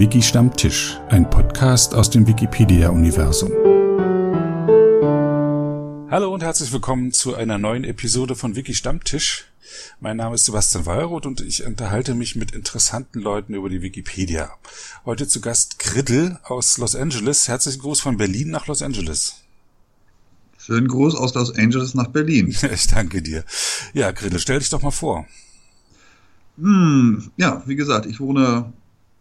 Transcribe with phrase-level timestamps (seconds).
[0.00, 3.50] Wiki Stammtisch, ein Podcast aus dem Wikipedia-Universum.
[6.10, 9.44] Hallo und herzlich willkommen zu einer neuen Episode von Wiki Stammtisch.
[10.00, 14.50] Mein Name ist Sebastian Wallroth und ich unterhalte mich mit interessanten Leuten über die Wikipedia.
[15.04, 17.46] Heute zu Gast Griddel aus Los Angeles.
[17.46, 19.42] Herzlichen Gruß von Berlin nach Los Angeles.
[20.56, 22.56] Schönen Gruß aus Los Angeles nach Berlin.
[22.72, 23.44] Ich danke dir.
[23.92, 25.26] Ja, Griddel, stell dich doch mal vor.
[26.56, 28.72] Hm, ja, wie gesagt, ich wohne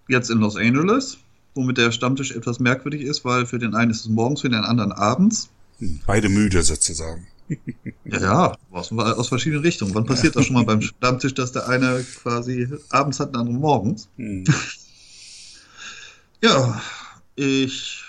[0.10, 1.18] jetzt in Los Angeles,
[1.56, 4.64] womit der Stammtisch etwas merkwürdig ist, weil für den einen ist es morgens, für den
[4.64, 5.50] anderen abends.
[6.06, 7.28] Beide müde sozusagen.
[8.04, 9.96] Ja, ja aus, aus verschiedenen Richtungen.
[9.96, 13.58] Wann passiert das schon mal beim Stammtisch, dass der eine quasi abends hat, der andere
[13.58, 14.08] morgens?
[14.18, 14.44] Hm.
[16.42, 16.82] Ja,
[17.36, 18.04] ich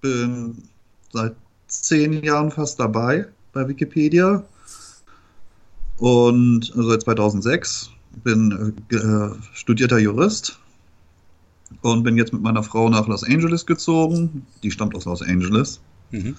[0.00, 0.62] bin
[1.12, 1.34] seit
[1.66, 4.44] zehn Jahren fast dabei bei Wikipedia
[5.96, 7.90] und also seit 2006
[8.22, 10.58] bin äh, studierter Jurist
[11.80, 14.46] und bin jetzt mit meiner Frau nach Los Angeles gezogen.
[14.62, 15.80] Die stammt aus Los Angeles.
[16.10, 16.36] Mhm.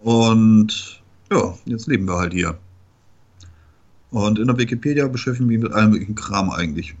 [0.00, 2.58] Und ja, jetzt leben wir halt hier.
[4.10, 6.94] Und in der Wikipedia beschäftige ich mich mit allem möglichen Kram eigentlich.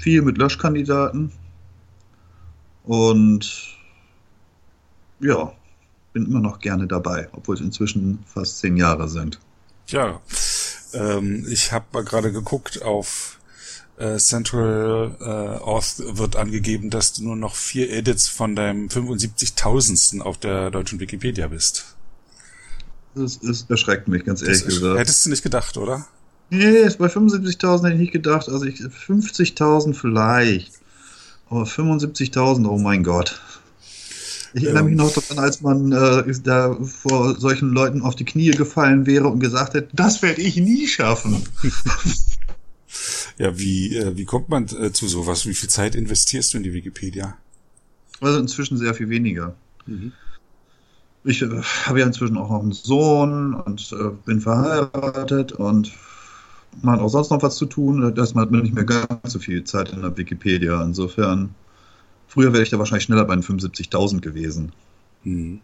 [0.00, 1.32] Viel mit Löschkandidaten.
[2.84, 3.76] Und
[5.20, 5.52] ja,
[6.12, 9.40] bin immer noch gerne dabei, obwohl es inzwischen fast zehn Jahre sind.
[9.88, 10.20] Ja,
[10.94, 13.35] ähm, ich habe gerade geguckt auf
[13.98, 15.24] äh, Central äh,
[15.62, 20.20] Auth wird angegeben, dass du nur noch vier Edits von deinem 75.000.
[20.20, 21.96] auf der deutschen Wikipedia bist.
[23.14, 24.98] Das, das erschreckt mich, ganz ehrlich gesagt.
[24.98, 26.06] Hättest du nicht gedacht, oder?
[26.50, 28.48] Nee, bei 75.000 hätte ich nicht gedacht.
[28.48, 30.72] Also 50.000 vielleicht.
[31.48, 33.40] Aber 75.000, oh mein Gott.
[34.52, 38.50] Ich erinnere mich noch daran, als man äh, da vor solchen Leuten auf die Knie
[38.52, 41.46] gefallen wäre und gesagt hätte, das werde ich nie schaffen.
[43.38, 45.46] Ja, wie, äh, wie kommt man äh, zu sowas?
[45.46, 47.36] Wie viel Zeit investierst du in die Wikipedia?
[48.20, 49.54] Also inzwischen sehr viel weniger.
[49.86, 50.12] Mhm.
[51.24, 51.48] Ich äh,
[51.84, 55.92] habe ja inzwischen auch noch einen Sohn und äh, bin verheiratet und
[56.82, 58.14] man hat auch sonst noch was zu tun.
[58.14, 60.82] Da hat man nicht mehr ganz so viel Zeit in der Wikipedia.
[60.82, 61.54] Insofern,
[62.28, 64.72] früher wäre ich da wahrscheinlich schneller bei den 75.000 gewesen.
[65.24, 65.60] Mhm.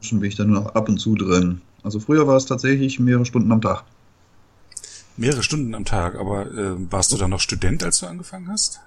[0.00, 1.60] Schon bin ich da nur noch ab und zu drin.
[1.82, 3.84] Also früher war es tatsächlich mehrere Stunden am Tag.
[5.20, 8.80] Mehrere Stunden am Tag, aber äh, warst du dann noch Student, als du angefangen hast?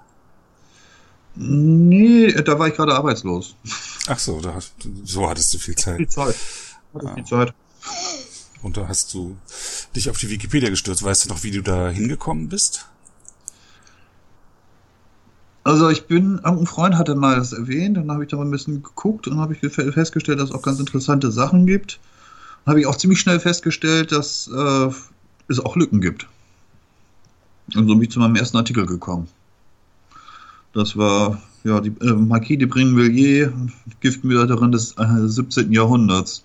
[1.36, 3.54] Nee, da war ich gerade arbeitslos.
[4.08, 4.58] Ach so, da,
[5.04, 5.98] so hattest du viel Zeit.
[5.98, 6.34] Viel Zeit.
[6.92, 7.14] Hatte ah.
[7.14, 7.54] viel Zeit.
[8.62, 9.36] Und da hast du
[9.94, 11.04] dich auf die Wikipedia gestürzt.
[11.04, 12.88] Weißt du noch, wie du da hingekommen bist?
[15.62, 18.50] Also ich bin, ein Freund hatte mal das erwähnt, dann habe ich da mal ein
[18.50, 22.00] bisschen geguckt und habe ich festgestellt, dass es auch ganz interessante Sachen gibt.
[22.64, 24.90] Dann habe ich auch ziemlich schnell festgestellt, dass äh,
[25.48, 26.26] es auch Lücken gibt.
[27.74, 29.28] Und so bin ich zu meinem ersten Artikel gekommen.
[30.72, 33.52] Das war ja die äh, Marquis de Brinvilliers,
[34.00, 35.72] Giftmörderin des äh, 17.
[35.72, 36.44] Jahrhunderts.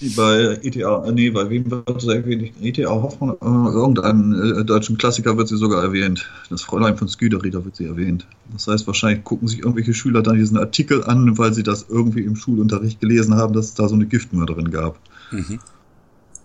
[0.00, 2.52] Die bei ETA, äh, nee, bei wem wird sie erwähnt?
[2.60, 6.28] ETA Hoffmann, äh, irgendeinem äh, deutschen Klassiker wird sie sogar erwähnt.
[6.50, 8.26] Das Fräulein von Sküderi, da wird sie erwähnt.
[8.52, 12.22] Das heißt, wahrscheinlich gucken sich irgendwelche Schüler dann diesen Artikel an, weil sie das irgendwie
[12.22, 14.98] im Schulunterricht gelesen haben, dass es da so eine Giftmörderin gab.
[15.30, 15.58] Mhm.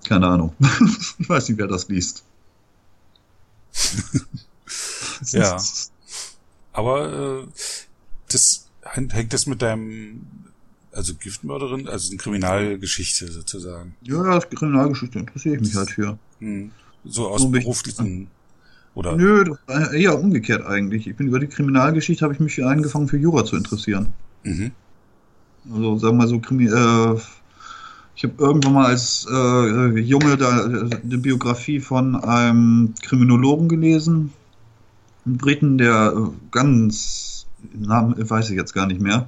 [0.07, 0.53] Keine Ahnung.
[1.19, 2.23] ich weiß nicht, wer das liest.
[5.31, 5.57] ja.
[6.73, 7.47] Aber äh,
[8.29, 10.25] das hängt das mit deinem,
[10.91, 13.95] also Giftmörderin, also eine Kriminalgeschichte sozusagen.
[14.01, 16.17] Ja, Kriminalgeschichte interessiere ich mich halt für.
[16.39, 16.71] Hm.
[17.03, 18.29] So aus so beruflichen
[18.93, 19.15] oder?
[19.15, 19.55] Nö,
[19.93, 21.07] eher umgekehrt eigentlich.
[21.07, 24.13] Ich bin über die Kriminalgeschichte habe ich mich angefangen für Jura zu interessieren.
[24.43, 24.71] Mhm.
[25.71, 27.19] Also sagen wir mal so Krimi äh,
[28.15, 34.33] ich habe irgendwann mal als äh, Junge da eine Biografie von einem Kriminologen gelesen,
[35.25, 39.27] einen Briten, der äh, ganz, Namen weiß ich jetzt gar nicht mehr,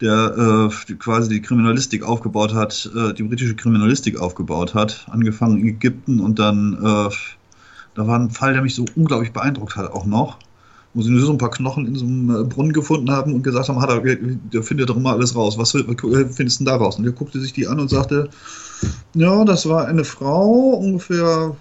[0.00, 5.68] der äh, quasi die Kriminalistik aufgebaut hat, äh, die britische Kriminalistik aufgebaut hat, angefangen in
[5.68, 7.14] Ägypten und dann, äh,
[7.94, 10.38] da war ein Fall, der mich so unglaublich beeindruckt hat auch noch
[10.94, 13.42] wo sie nur so ein paar Knochen in so einem äh, Brunnen gefunden haben und
[13.42, 15.58] gesagt haben, hat der findet doch immer alles raus.
[15.58, 16.98] Was findest du denn da raus?
[16.98, 18.28] Und er guckte sich die an und sagte,
[19.14, 21.54] ja, das war eine Frau, ungefähr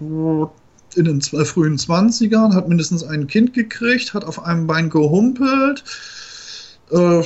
[0.95, 5.83] in den frühen 20ern, hat mindestens ein Kind gekriegt, hat auf einem Bein gehumpelt.
[6.91, 7.21] Äh,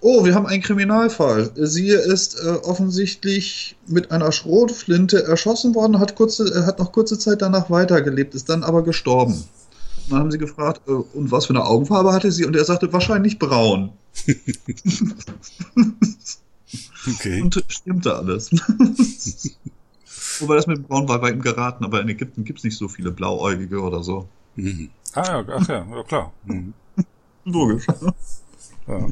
[0.00, 1.50] oh, wir haben einen Kriminalfall.
[1.54, 7.42] Sie ist äh, offensichtlich mit einer Schrotflinte erschossen worden, hat, kurze, hat noch kurze Zeit
[7.42, 9.44] danach weitergelebt, ist dann aber gestorben.
[10.08, 12.44] Dann haben sie gefragt, äh, und was für eine Augenfarbe hatte sie?
[12.44, 13.92] Und er sagte, wahrscheinlich braun.
[17.06, 17.42] okay.
[17.42, 18.50] Und stimmte alles.
[20.40, 22.88] Wobei das mit braun war bei ihm geraten, aber in Ägypten gibt es nicht so
[22.88, 24.28] viele Blauäugige oder so.
[24.56, 24.90] Mhm.
[25.14, 26.32] Ah ja, ach ja, ja klar.
[26.44, 26.72] Mhm.
[27.44, 27.86] Logisch.
[28.86, 29.08] Ja.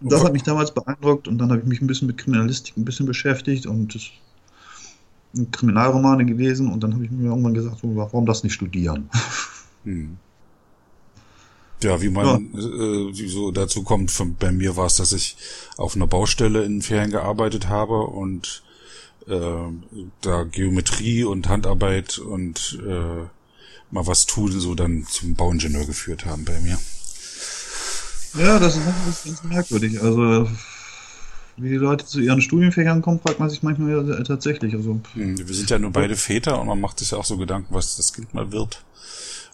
[0.00, 2.84] Das hat mich damals beeindruckt und dann habe ich mich ein bisschen mit Kriminalistik ein
[2.84, 4.02] bisschen beschäftigt und das
[5.32, 9.10] sind Kriminalromane gewesen und dann habe ich mir irgendwann gesagt, warum das nicht studieren?
[9.84, 10.18] Hm.
[11.82, 12.60] Ja, wie man ja.
[12.60, 15.36] Äh, so dazu kommt, von, bei mir war es, dass ich
[15.76, 18.62] auf einer Baustelle in Ferien gearbeitet habe und
[19.28, 19.40] äh,
[20.20, 23.26] da Geometrie und Handarbeit und äh,
[23.90, 26.78] mal was tun, so dann zum Bauingenieur geführt haben bei mir.
[28.38, 30.02] Ja, das ist ganz merkwürdig.
[30.02, 30.48] Also
[31.56, 34.74] wie die Leute zu ihren Studienfächern kommen, fragt man sich manchmal ja tatsächlich.
[34.74, 37.36] Also, hm, wir sind ja nur beide Väter und man macht sich ja auch so
[37.36, 38.84] Gedanken, was das Kind mal wird.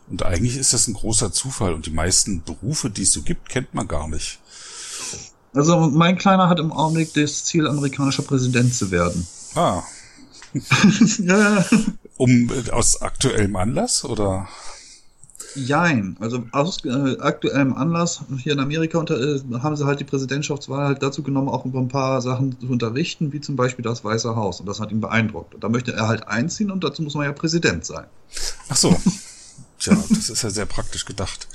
[0.09, 3.49] Und eigentlich ist das ein großer Zufall und die meisten Berufe, die es so gibt,
[3.49, 4.39] kennt man gar nicht.
[5.55, 9.27] Also mein Kleiner hat im Augenblick das Ziel, amerikanischer Präsident zu werden.
[9.55, 9.83] Ah.
[11.19, 11.65] ja.
[12.17, 14.49] Um aus aktuellem Anlass oder?
[15.57, 16.17] Jein.
[16.19, 20.87] Also aus äh, aktuellem Anlass hier in Amerika unter, äh, haben sie halt die Präsidentschaftswahl
[20.87, 24.35] halt dazu genommen, auch über ein paar Sachen zu unterrichten, wie zum Beispiel das Weiße
[24.35, 24.61] Haus.
[24.61, 25.55] Und das hat ihn beeindruckt.
[25.55, 28.07] Und da möchte er halt einziehen und dazu muss man ja Präsident sein.
[28.69, 28.97] Ach so.
[29.85, 31.47] Tja, das ist ja sehr praktisch gedacht.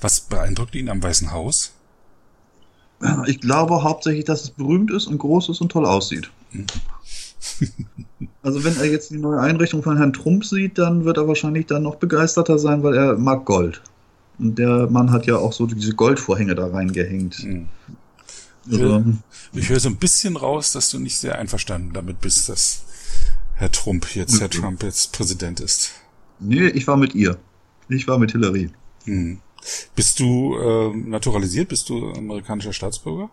[0.00, 1.72] Was beeindruckt ihn am Weißen Haus?
[3.26, 6.30] Ich glaube hauptsächlich, dass es berühmt ist und groß ist und toll aussieht.
[6.50, 6.66] Hm.
[8.42, 11.66] Also wenn er jetzt die neue Einrichtung von Herrn Trump sieht, dann wird er wahrscheinlich
[11.66, 13.82] dann noch begeisterter sein, weil er mag Gold.
[14.38, 17.44] Und der Mann hat ja auch so diese Goldvorhänge da reingehängt.
[17.44, 17.68] Mhm.
[18.70, 19.04] Also,
[19.52, 22.84] ich höre so ein bisschen raus, dass du nicht sehr einverstanden damit bist, dass
[23.54, 24.40] Herr Trump jetzt, okay.
[24.40, 25.92] Herr Trump jetzt Präsident ist.
[26.40, 27.36] Nee, ich war mit ihr.
[27.88, 28.70] Ich war mit Hillary.
[29.04, 29.38] Hm.
[29.94, 31.68] Bist du äh, naturalisiert?
[31.68, 33.30] Bist du amerikanischer Staatsbürger?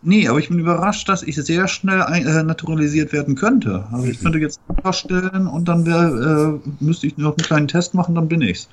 [0.00, 3.86] Nee, aber ich bin überrascht, dass ich sehr schnell äh, naturalisiert werden könnte.
[3.90, 4.60] Also ich könnte jetzt
[4.92, 8.68] stellen und dann wär, äh, müsste ich noch einen kleinen Test machen, dann bin ich's.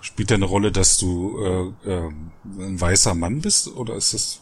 [0.00, 2.10] Spielt da eine Rolle, dass du äh, äh,
[2.58, 4.40] ein weißer Mann bist oder ist das?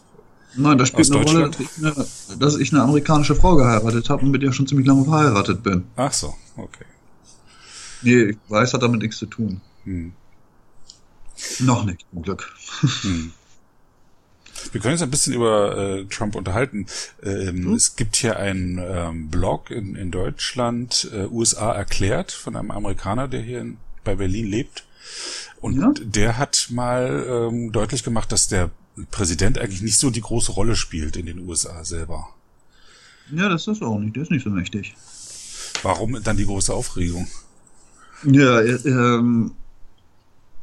[0.56, 2.06] Nein, das spielt eine Rolle, dass ich eine,
[2.38, 5.85] dass ich eine amerikanische Frau geheiratet habe und mit der schon ziemlich lange verheiratet bin.
[5.96, 6.87] Ach so, okay.
[8.02, 9.61] Nee, weiß hat damit nichts zu tun.
[9.88, 10.12] Hm.
[11.61, 12.55] Noch nicht, zum Glück.
[13.02, 13.32] Hm.
[14.73, 16.87] Wir können uns ein bisschen über äh, Trump unterhalten.
[17.23, 17.75] Ähm, hm?
[17.75, 23.29] Es gibt hier einen ähm, Blog in, in Deutschland, äh, USA erklärt, von einem Amerikaner,
[23.29, 24.85] der hier in, bei Berlin lebt.
[25.61, 25.93] Und ja?
[26.00, 28.70] der hat mal ähm, deutlich gemacht, dass der
[29.11, 32.29] Präsident eigentlich nicht so die große Rolle spielt in den USA selber.
[33.32, 34.17] Ja, das ist auch nicht.
[34.17, 34.94] Der ist nicht so mächtig.
[35.82, 37.29] Warum dann die große Aufregung?
[38.25, 39.52] Ja, äh, ähm,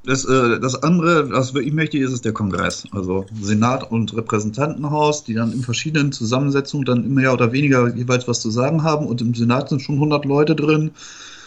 [0.06, 2.86] das, äh, das andere, was wirklich mächtig ist, ist der Kongress.
[2.92, 8.42] Also Senat und Repräsentantenhaus, die dann in verschiedenen Zusammensetzungen dann mehr oder weniger jeweils was
[8.42, 9.07] zu sagen haben.
[9.07, 10.92] Und im Senat sind schon 100 Leute drin.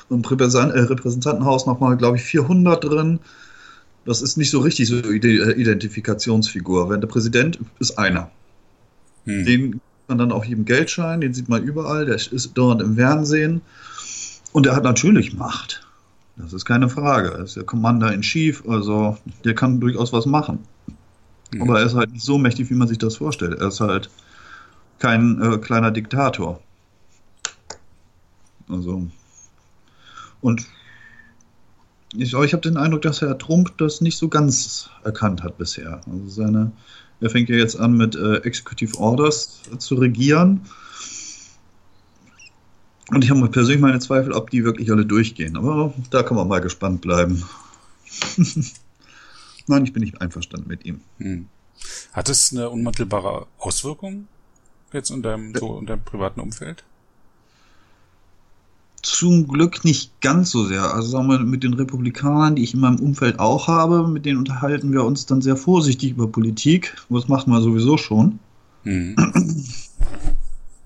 [0.08, 3.20] Und im äh, Repräsentantenhaus nochmal, glaube ich, 400 drin.
[4.04, 6.90] Das ist nicht so richtig so äh, Identifikationsfigur.
[6.90, 8.30] Wenn der Präsident ist einer.
[9.24, 9.44] Hm.
[9.44, 12.96] Den kann man dann auch jedem Geldschein, den sieht man überall, der ist dort im
[12.96, 13.60] Fernsehen.
[14.52, 15.87] Und er hat natürlich Macht.
[16.38, 17.32] Das ist keine Frage.
[17.32, 20.60] Er ist der Commander in Chief, also der kann durchaus was machen.
[21.52, 21.62] Mhm.
[21.62, 23.58] Aber er ist halt nicht so mächtig, wie man sich das vorstellt.
[23.58, 24.08] Er ist halt
[24.98, 26.60] kein äh, kleiner Diktator.
[28.68, 29.08] Also.
[30.40, 30.66] Und
[32.16, 36.00] ich, ich habe den Eindruck, dass Herr Trump das nicht so ganz erkannt hat bisher.
[36.10, 36.70] Also seine,
[37.20, 40.60] er fängt ja jetzt an mit äh, Executive Orders zu regieren
[43.10, 45.56] und ich habe persönlich meine Zweifel, ob die wirklich alle durchgehen.
[45.56, 47.42] Aber da kann man mal gespannt bleiben.
[49.66, 51.00] Nein, ich bin nicht einverstanden mit ihm.
[51.18, 51.46] Hm.
[52.12, 54.28] Hat es eine unmittelbare Auswirkung
[54.92, 56.84] jetzt in deinem, so in deinem privaten Umfeld?
[59.02, 60.92] Zum Glück nicht ganz so sehr.
[60.92, 64.38] Also sagen wir, mit den Republikanern, die ich in meinem Umfeld auch habe, mit denen
[64.38, 66.96] unterhalten wir uns dann sehr vorsichtig über Politik.
[67.08, 68.38] Das macht man sowieso schon.
[68.82, 69.16] Hm.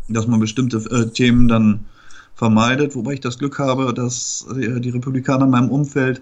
[0.08, 1.86] Dass man bestimmte äh, Themen dann
[2.42, 6.20] vermeidet, wobei ich das Glück habe, dass die Republikaner in meinem Umfeld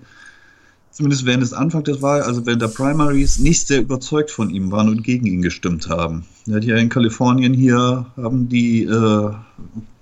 [0.91, 4.71] zumindest während des Anfangs der Wahl, also während der Primaries, nicht sehr überzeugt von ihm
[4.71, 6.27] waren und gegen ihn gestimmt haben.
[6.45, 9.31] Ja in Kalifornien hier, haben die, äh,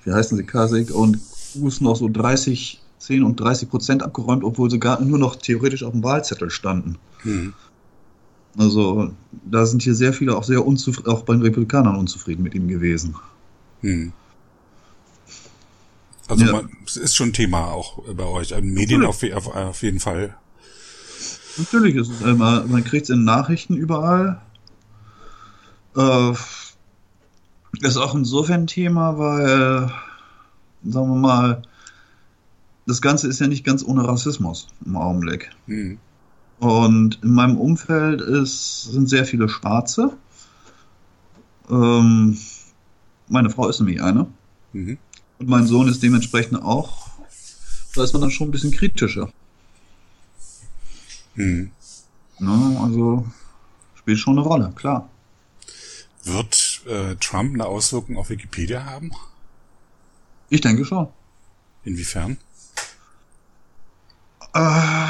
[0.04, 1.20] wie heißen sie, Kasich und
[1.52, 5.84] Cruz noch so 30, 10 und 30 Prozent abgeräumt, obwohl sie gar nur noch theoretisch
[5.84, 6.96] auf dem Wahlzettel standen.
[7.22, 7.54] Hm.
[8.56, 9.12] Also
[9.48, 12.66] da sind hier sehr viele auch sehr unzufrieden, auch bei den Republikanern unzufrieden mit ihm
[12.66, 13.14] gewesen.
[13.82, 14.12] Hm.
[16.28, 16.52] Also ja.
[16.52, 18.54] man, es ist schon Thema auch bei euch.
[18.54, 20.36] Also Medien auf, auf, auf, jeden Fall.
[21.56, 24.40] Natürlich ist es immer, man kriegt es in Nachrichten überall.
[25.96, 26.32] Äh,
[27.80, 29.90] ist auch insofern Thema, weil,
[30.84, 31.62] sagen wir mal,
[32.86, 35.50] das Ganze ist ja nicht ganz ohne Rassismus im Augenblick.
[35.66, 35.98] Hm.
[36.58, 40.12] Und in meinem Umfeld ist, sind sehr viele Schwarze.
[41.70, 42.38] Ähm,
[43.28, 44.26] meine Frau ist nämlich eine.
[44.72, 44.98] Mhm.
[45.38, 47.08] Und mein Sohn ist dementsprechend auch.
[47.94, 49.30] Da ist man dann schon ein bisschen kritischer.
[51.34, 51.70] Mhm.
[52.40, 53.26] Ne, also
[53.94, 55.08] spielt schon eine Rolle, klar.
[56.24, 59.12] Wird äh, Trump eine Auswirkung auf Wikipedia haben?
[60.48, 61.08] Ich denke schon.
[61.84, 62.38] Inwiefern?
[64.54, 65.08] Äh,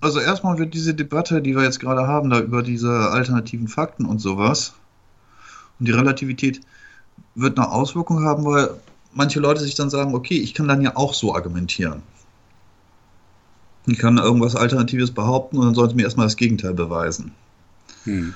[0.00, 4.04] also erstmal wird diese Debatte, die wir jetzt gerade haben, da über diese alternativen Fakten
[4.04, 4.74] und sowas
[5.78, 6.60] und die Relativität
[7.34, 8.70] wird eine Auswirkung haben, weil
[9.12, 12.02] manche Leute sich dann sagen, okay, ich kann dann ja auch so argumentieren.
[13.86, 17.32] Ich kann irgendwas Alternatives behaupten und dann sollte mir erstmal das Gegenteil beweisen.
[18.04, 18.34] Hm.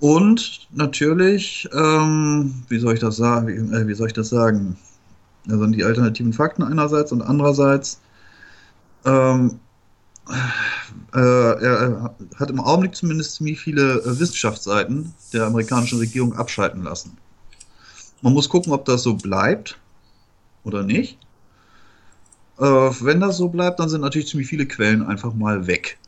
[0.00, 3.46] Und natürlich, ähm, wie soll ich das sagen?
[3.46, 4.76] Wie, äh, wie soll ich das sagen?
[5.48, 8.00] Also die alternativen Fakten einerseits und andererseits
[9.04, 9.60] ähm,
[11.14, 17.16] äh, er hat im Augenblick zumindest ziemlich viele äh, Wissenschaftsseiten der amerikanischen Regierung abschalten lassen.
[18.22, 19.78] Man muss gucken, ob das so bleibt
[20.64, 21.18] oder nicht.
[22.58, 25.98] Äh, wenn das so bleibt, dann sind natürlich ziemlich viele Quellen einfach mal weg.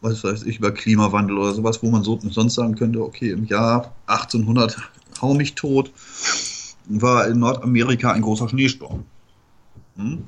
[0.00, 3.46] Was weiß ich, über Klimawandel oder sowas, wo man so, sonst sagen könnte, okay, im
[3.46, 4.76] Jahr 1800
[5.20, 5.90] hau mich tot,
[6.86, 9.04] war in Nordamerika ein großer Schneesturm.
[9.96, 10.24] Hm?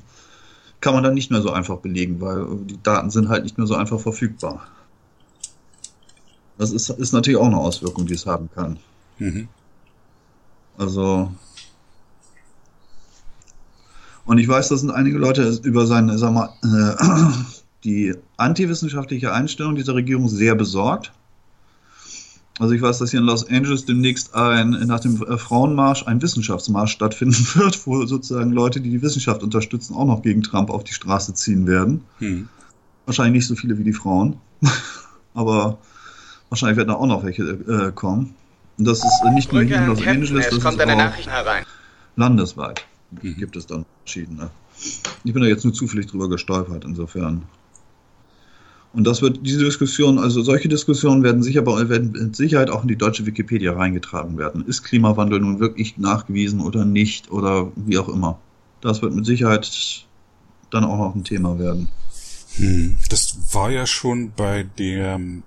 [0.81, 3.67] Kann man dann nicht mehr so einfach belegen, weil die Daten sind halt nicht mehr
[3.67, 4.67] so einfach verfügbar.
[6.57, 8.77] Das ist, ist natürlich auch eine Auswirkung, die es haben kann.
[9.19, 9.47] Mhm.
[10.77, 11.31] Also.
[14.25, 17.33] Und ich weiß, dass sind einige Leute über seine, sag mal, äh,
[17.83, 21.13] die antiwissenschaftliche Einstellung dieser Regierung sehr besorgt.
[22.59, 26.21] Also ich weiß, dass hier in Los Angeles demnächst ein, nach dem äh, Frauenmarsch ein
[26.21, 30.83] Wissenschaftsmarsch stattfinden wird, wo sozusagen Leute, die die Wissenschaft unterstützen, auch noch gegen Trump auf
[30.83, 32.01] die Straße ziehen werden.
[32.19, 32.49] Hm.
[33.05, 34.37] Wahrscheinlich nicht so viele wie die Frauen,
[35.33, 35.77] aber
[36.49, 38.33] wahrscheinlich werden da auch noch welche äh, kommen.
[38.77, 40.77] Und das ist nicht nur hier in Los Angeles, das ist auch
[42.15, 42.85] landesweit.
[43.11, 43.37] Mhm.
[43.37, 44.49] Gibt es dann verschiedene.
[45.23, 47.43] Ich bin da jetzt nur zufällig drüber gestolpert, insofern.
[48.93, 52.87] Und das wird, diese Diskussion, also solche Diskussionen werden sicher werden mit Sicherheit auch in
[52.87, 54.65] die deutsche Wikipedia reingetragen werden.
[54.65, 58.39] Ist Klimawandel nun wirklich nachgewiesen oder nicht oder wie auch immer?
[58.81, 60.05] Das wird mit Sicherheit
[60.71, 61.89] dann auch noch ein Thema werden.
[62.55, 65.43] Hm, das war ja schon bei dem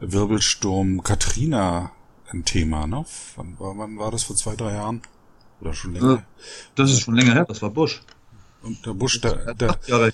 [0.00, 1.90] Wirbelsturm Katrina
[2.34, 3.04] ein Thema, ne?
[3.36, 5.02] Wann war, wann war das vor zwei, drei Jahren?
[5.60, 6.14] Oder schon länger?
[6.14, 6.22] Äh,
[6.74, 8.02] das ist schon länger her, das war Bush.
[8.62, 10.12] Und der Bush, der, der, Jahre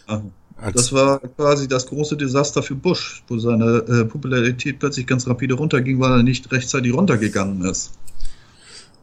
[0.73, 5.55] das war quasi das große Desaster für Bush, wo seine äh, Popularität plötzlich ganz rapide
[5.55, 7.93] runterging, weil er nicht rechtzeitig runtergegangen ist.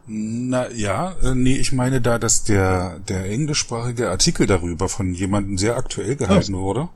[0.08, 5.58] Na ja, äh, nee, ich meine da, dass der, der englischsprachige Artikel darüber von jemandem
[5.58, 6.62] sehr aktuell gehalten oh.
[6.62, 6.90] wurde,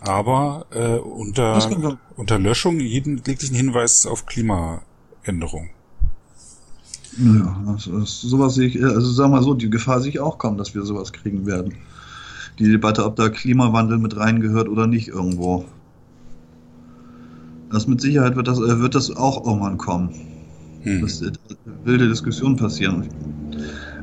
[0.00, 4.26] aber äh, unter, unter Löschung jeden jeglichen Hinweis auf
[5.22, 5.70] Klimaänderung.
[7.18, 10.56] Ja, also, sowas sehe ich, also sag mal so, die Gefahr sehe ich auch kaum,
[10.56, 11.74] dass wir sowas kriegen werden
[12.58, 15.64] die Debatte, ob da Klimawandel mit reingehört oder nicht irgendwo.
[17.70, 20.10] Das mit Sicherheit wird das, äh, wird das auch irgendwann kommen.
[20.82, 21.00] Hm.
[21.00, 21.32] Dass äh,
[21.84, 23.08] wilde Diskussionen passieren.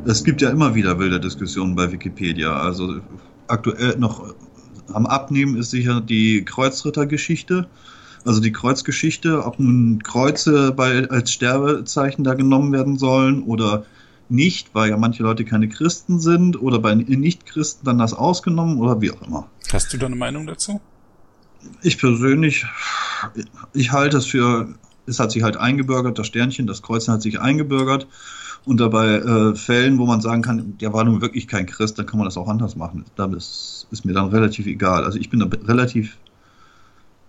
[0.06, 2.56] Es gibt ja immer wieder wilde Diskussionen bei Wikipedia.
[2.56, 3.00] Also
[3.48, 4.34] aktuell noch
[4.94, 7.68] am Abnehmen ist sicher die Kreuzrittergeschichte.
[8.26, 13.86] Also die Kreuzgeschichte, ob nun Kreuze bei, als Sterbezeichen da genommen werden sollen oder
[14.30, 19.02] nicht, weil ja manche Leute keine Christen sind oder bei Nicht-Christen dann das ausgenommen oder
[19.02, 19.48] wie auch immer.
[19.72, 20.80] Hast du da eine Meinung dazu?
[21.82, 22.66] Ich persönlich,
[23.74, 24.70] ich halte es für,
[25.08, 28.08] es hat sich halt eingebürgert, das Sternchen, das Kreuz hat sich eingebürgert.
[28.66, 32.06] Und dabei äh, Fällen, wo man sagen kann, der war nun wirklich kein Christ, dann
[32.06, 33.06] kann man das auch anders machen.
[33.16, 35.06] Das ist mir dann relativ egal.
[35.06, 36.18] Also ich bin da relativ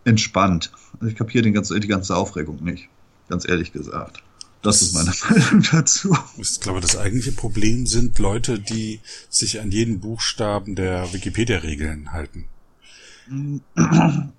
[0.04, 0.73] entspannt.
[0.95, 2.88] Also ich kapiere die ganze, die ganze Aufregung nicht,
[3.28, 4.23] ganz ehrlich gesagt.
[4.62, 6.16] Das ist meine Meinung dazu.
[6.37, 12.47] Ich glaube, das eigentliche Problem sind Leute, die sich an jeden Buchstaben der Wikipedia-Regeln halten.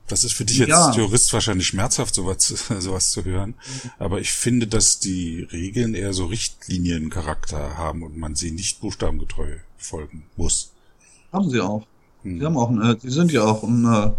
[0.08, 0.88] Das ist für dich ja.
[0.88, 2.48] als Jurist wahrscheinlich schmerzhaft, sowas,
[2.80, 3.56] sowas zu hören.
[3.98, 9.56] Aber ich finde, dass die Regeln eher so Richtliniencharakter haben und man sie nicht buchstabengetreu
[9.78, 10.74] folgen muss.
[11.32, 11.88] Haben sie auch.
[12.24, 12.40] Hm.
[12.40, 14.12] Sie haben auch, äh, sie sind ja auch, äh,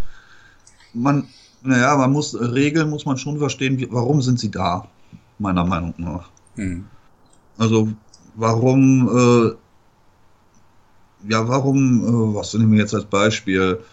[0.95, 1.29] man,
[1.63, 4.89] naja, man muss, Regeln muss man schon verstehen, wie, warum sind sie da?
[5.43, 6.31] meiner Meinung nach.
[6.57, 6.87] Mhm.
[7.59, 7.93] Also
[8.35, 9.55] warum, äh,
[11.31, 13.85] ja, warum, äh, was nehmen wir jetzt als Beispiel?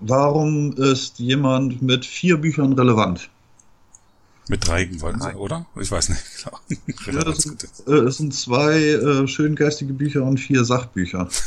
[0.00, 3.30] Warum ist jemand mit vier Büchern relevant?
[4.48, 5.66] Mit drei wollen Sie, oder?
[5.80, 6.22] Ich weiß nicht.
[7.04, 7.18] Genau.
[7.18, 11.28] ja, das, sind, äh, es sind zwei äh, schön geistige Bücher und vier Sachbücher.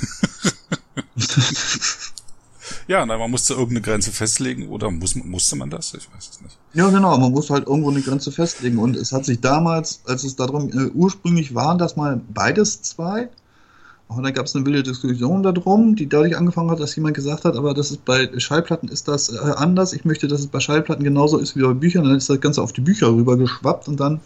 [2.88, 5.94] Ja, nein, man musste irgendeine Grenze festlegen oder muss, musste man das?
[5.94, 6.58] Ich weiß es nicht.
[6.74, 8.78] Ja, genau, man muss halt irgendwo eine Grenze festlegen.
[8.78, 13.28] Und es hat sich damals, als es darum, äh, ursprünglich waren das mal beides zwei.
[14.08, 17.44] Und dann gab es eine wilde Diskussion darum, die dadurch angefangen hat, dass jemand gesagt
[17.44, 19.92] hat, aber das ist bei Schallplatten ist das äh, anders.
[19.92, 22.06] Ich möchte, dass es bei Schallplatten genauso ist wie bei Büchern.
[22.06, 24.22] Dann ist das Ganze auf die Bücher rübergeschwappt und dann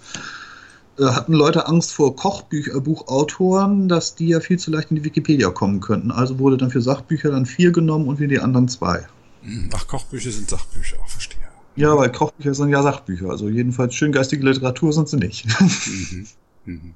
[0.99, 5.79] hatten Leute Angst vor Kochbuchautoren, dass die ja viel zu leicht in die Wikipedia kommen
[5.79, 6.11] könnten.
[6.11, 9.07] Also wurde dann für Sachbücher dann vier genommen und für die anderen zwei.
[9.41, 11.39] Hm, ach, Kochbücher sind Sachbücher, verstehe.
[11.75, 13.29] Ja, weil Kochbücher sind ja Sachbücher.
[13.29, 15.47] Also jedenfalls schön geistige Literatur sind sie nicht.
[15.87, 16.27] Mhm.
[16.65, 16.93] Mhm.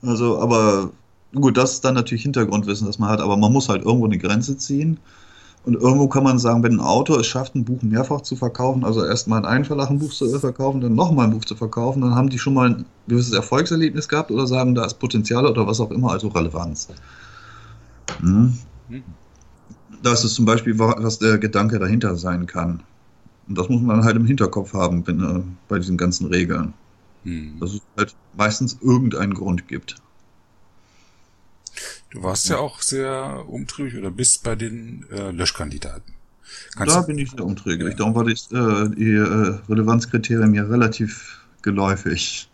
[0.00, 0.90] Also, aber
[1.34, 4.18] gut, das ist dann natürlich Hintergrundwissen, das man hat, aber man muss halt irgendwo eine
[4.18, 4.98] Grenze ziehen.
[5.64, 8.84] Und irgendwo kann man sagen, wenn ein Autor es schafft, ein Buch mehrfach zu verkaufen,
[8.84, 12.00] also erstmal in einem Verlag ein Buch zu verkaufen, dann nochmal ein Buch zu verkaufen,
[12.02, 15.66] dann haben die schon mal ein gewisses Erfolgserlebnis gehabt oder sagen, da ist Potenzial oder
[15.66, 16.88] was auch immer, also Relevanz.
[18.18, 18.54] Hm.
[20.02, 22.82] Das ist zum Beispiel, was der Gedanke dahinter sein kann.
[23.46, 26.74] Und das muss man halt im Hinterkopf haben wenn, äh, bei diesen ganzen Regeln.
[27.22, 27.60] Hm.
[27.60, 30.01] Dass es halt meistens irgendeinen Grund gibt.
[32.10, 36.14] Du warst ja auch sehr umtriebig oder bist bei den äh, Löschkandidaten.
[36.76, 37.88] Kannst da bin ich sehr umtriebig.
[37.88, 37.94] Ja.
[37.94, 42.50] Darum war die, äh, die äh, Relevanzkriterien mir relativ geläufig.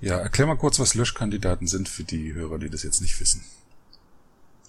[0.00, 3.42] Ja, erklär mal kurz, was Löschkandidaten sind für die Hörer, die das jetzt nicht wissen.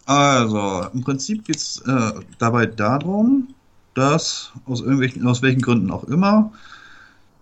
[0.06, 3.54] Also, im Prinzip geht es äh, dabei darum,
[3.94, 6.54] dass aus irgendwelchen, aus welchen Gründen auch immer,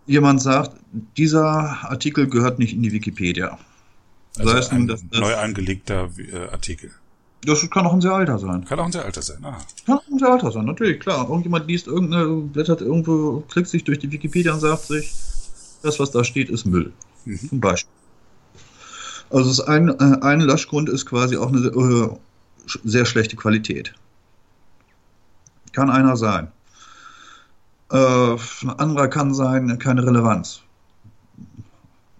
[0.08, 0.76] jemand sagt,
[1.18, 3.60] dieser Artikel gehört nicht in die Wikipedia.
[4.38, 6.92] Also das heißt, ein das, das, neu angelegter äh, Artikel.
[7.46, 8.66] Das kann auch ein sehr alter sein.
[8.66, 9.58] Kann auch ein sehr alter sein, ah.
[9.86, 11.30] Kann auch ein sehr alter sein, natürlich, klar.
[11.30, 15.14] Irgendjemand liest irgendeine, blättert irgendwo, klickt sich durch die Wikipedia und sagt sich,
[15.84, 16.92] das, was da steht, ist Müll.
[17.26, 17.50] Mhm.
[17.50, 17.92] Zum Beispiel.
[19.30, 22.10] Also das ein, äh, ein Löschgrund ist quasi auch eine äh,
[22.84, 23.94] sehr schlechte Qualität.
[25.72, 26.52] Kann einer sein.
[27.92, 30.62] Äh, ein anderer kann sein, keine Relevanz.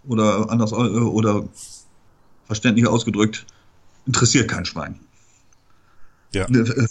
[0.08, 1.44] Oder anders, äh, oder
[2.48, 3.46] verständlich ausgedrückt,
[4.06, 5.00] interessiert kein Schwein.
[6.32, 6.46] Ja.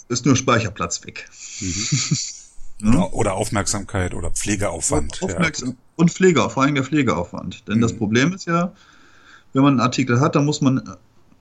[0.09, 1.29] Ist nur Speicherplatz weg.
[1.59, 2.93] Mhm.
[2.93, 3.03] ja?
[3.11, 5.21] Oder Aufmerksamkeit oder Pflegeaufwand.
[5.21, 5.75] Aufmerksam ja.
[5.97, 7.67] Und Pflege, vor allem der Pflegeaufwand.
[7.67, 7.81] Denn mhm.
[7.81, 8.73] das Problem ist ja,
[9.53, 10.81] wenn man einen Artikel hat, dann muss man,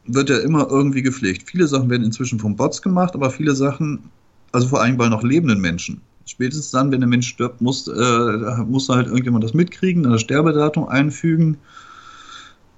[0.07, 1.51] wird ja immer irgendwie gepflegt.
[1.51, 4.11] Viele Sachen werden inzwischen von Bots gemacht, aber viele Sachen,
[4.53, 6.01] also vor allem bei noch lebenden Menschen.
[6.27, 10.87] Spätestens dann, wenn der Mensch stirbt, muss, äh, muss halt irgendjemand das mitkriegen, das Sterbedatum
[10.87, 11.59] einfügen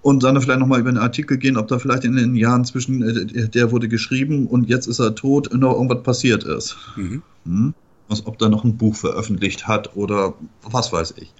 [0.07, 3.03] und dann vielleicht nochmal über den Artikel gehen, ob da vielleicht in den Jahren zwischen,
[3.03, 6.77] äh, der wurde geschrieben und jetzt ist er tot, noch irgendwas passiert ist.
[6.95, 7.23] Mhm.
[7.45, 7.75] Hm?
[8.07, 11.33] Was, ob da noch ein Buch veröffentlicht hat oder was weiß ich.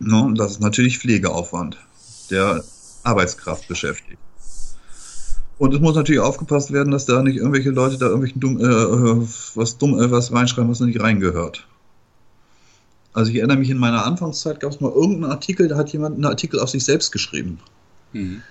[0.00, 1.78] No, das ist natürlich Pflegeaufwand,
[2.32, 2.64] der
[3.04, 4.18] Arbeitskraft beschäftigt.
[5.58, 9.26] Und es muss natürlich aufgepasst werden, dass da nicht irgendwelche Leute da irgendwelchen dumm, äh,
[9.54, 11.64] was dumm äh, was reinschreiben, was nicht reingehört.
[13.16, 16.16] Also ich erinnere mich, in meiner Anfangszeit gab es mal irgendeinen Artikel, da hat jemand
[16.16, 17.58] einen Artikel auf sich selbst geschrieben.
[18.12, 18.42] Mhm.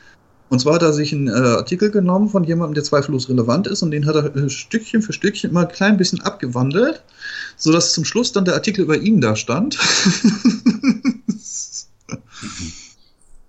[0.50, 3.84] Und zwar hat er sich einen äh, Artikel genommen von jemandem, der zweifellos relevant ist,
[3.84, 7.04] und den hat er äh, Stückchen für Stückchen immer ein klein bisschen abgewandelt,
[7.58, 9.78] sodass zum Schluss dann der Artikel über ihn da stand.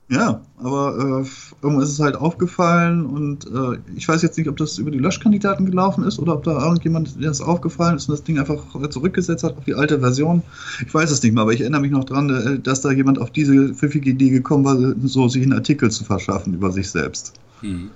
[0.09, 4.57] Ja, aber äh, irgendwann ist es halt aufgefallen und äh, ich weiß jetzt nicht, ob
[4.57, 8.13] das über die Löschkandidaten gelaufen ist oder ob da irgendjemand, der das aufgefallen ist und
[8.13, 10.43] das Ding einfach zurückgesetzt hat auf die alte Version.
[10.87, 13.19] Ich weiß es nicht mehr, aber ich erinnere mich noch dran, äh, dass da jemand
[13.19, 17.33] auf diese pfiffige Idee gekommen war, so sich einen Artikel zu verschaffen über sich selbst.
[17.63, 17.91] Mhm.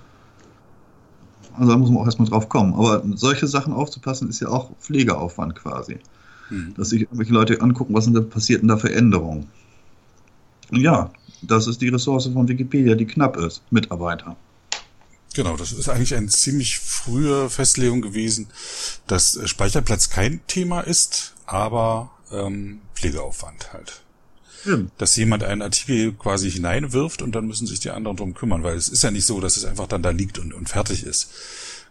[1.58, 2.72] Also da muss man auch erstmal drauf kommen.
[2.74, 5.98] Aber solche Sachen aufzupassen, ist ja auch Pflegeaufwand quasi.
[6.48, 6.74] Mhm.
[6.76, 9.46] Dass sich irgendwelche Leute angucken, was denn da passiert denn da für Änderungen.
[10.70, 11.10] Und ja,
[11.42, 13.62] das ist die Ressource von Wikipedia, die knapp ist.
[13.70, 14.36] Mitarbeiter.
[15.34, 18.48] Genau, das ist eigentlich eine ziemlich frühe Festlegung gewesen,
[19.06, 24.02] dass äh, Speicherplatz kein Thema ist, aber ähm, Pflegeaufwand halt.
[24.60, 24.92] Stimmt.
[24.98, 28.76] Dass jemand einen Artikel quasi hineinwirft und dann müssen sich die anderen drum kümmern, weil
[28.76, 31.30] es ist ja nicht so, dass es einfach dann da liegt und, und fertig ist.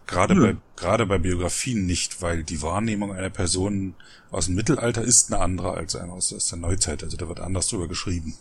[0.06, 3.94] Gerade bei, gerade bei Biografien nicht, weil die Wahrnehmung einer Person
[4.30, 7.02] aus dem Mittelalter ist eine andere als eine aus, aus der Neuzeit.
[7.04, 8.34] Also da wird anders drüber geschrieben.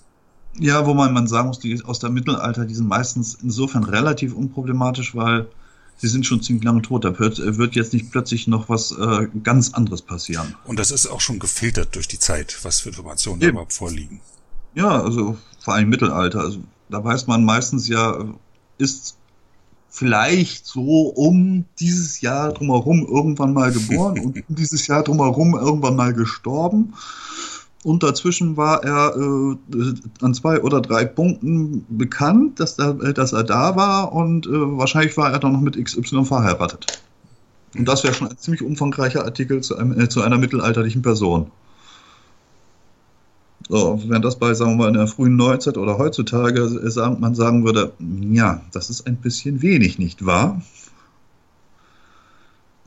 [0.57, 4.33] Ja, wo man, man sagen muss, die aus dem Mittelalter, die sind meistens insofern relativ
[4.33, 5.47] unproblematisch, weil
[5.97, 7.05] sie sind schon ziemlich lange tot.
[7.05, 10.55] Da wird, jetzt nicht plötzlich noch was äh, ganz anderes passieren.
[10.65, 14.21] Und das ist auch schon gefiltert durch die Zeit, was für Informationen da überhaupt vorliegen.
[14.75, 16.39] Ja, also vor allem Mittelalter.
[16.39, 16.59] Also
[16.89, 18.25] da weiß man meistens ja,
[18.77, 19.17] ist
[19.89, 25.95] vielleicht so um dieses Jahr drumherum irgendwann mal geboren und um dieses Jahr drumherum irgendwann
[25.95, 26.93] mal gestorben.
[27.83, 33.43] Und dazwischen war er äh, an zwei oder drei Punkten bekannt, dass, da, dass er
[33.43, 37.01] da war und äh, wahrscheinlich war er dann noch mit XY verheiratet.
[37.77, 41.51] Und das wäre schon ein ziemlich umfangreicher Artikel zu, einem, äh, zu einer mittelalterlichen Person.
[43.69, 47.35] So, wenn das bei, sagen wir mal, in der frühen Neuzeit oder heutzutage äh, man
[47.35, 50.61] sagen würde, ja, das ist ein bisschen wenig, nicht wahr?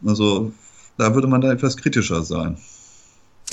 [0.05, 0.53] Also,
[0.99, 2.57] da würde man da etwas kritischer sein.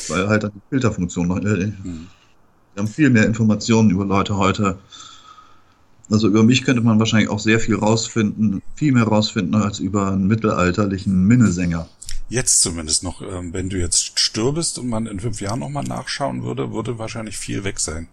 [0.08, 2.08] Weil halt die Filterfunktion noch, äh, mhm.
[2.73, 4.80] wir haben viel mehr Informationen über Leute heute.
[6.10, 10.12] Also über mich könnte man wahrscheinlich auch sehr viel rausfinden, viel mehr rausfinden als über
[10.12, 11.88] einen mittelalterlichen Minnesänger.
[12.30, 16.43] Jetzt zumindest noch, ähm, wenn du jetzt stirbest und man in fünf Jahren nochmal nachschauen
[16.43, 18.08] würde, würde wahrscheinlich viel weg sein.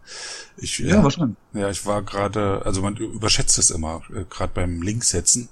[0.56, 1.36] Ich, ja, ja, wahrscheinlich.
[1.52, 5.50] Ja, ich war gerade, also man überschätzt es immer, äh, gerade beim Linksetzen.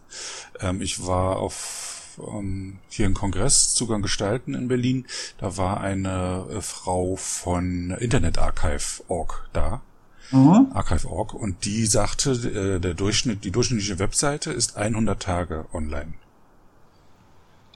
[0.60, 5.06] Ähm, ich war auf ähm, hier im Kongress Zugang gestalten in Berlin.
[5.38, 9.82] Da war eine äh, Frau von Internet Archive.org da.
[10.30, 10.68] Mhm.
[10.72, 16.14] Archive.org und die sagte, äh, der Durchschnitt, die durchschnittliche Webseite ist 100 Tage online.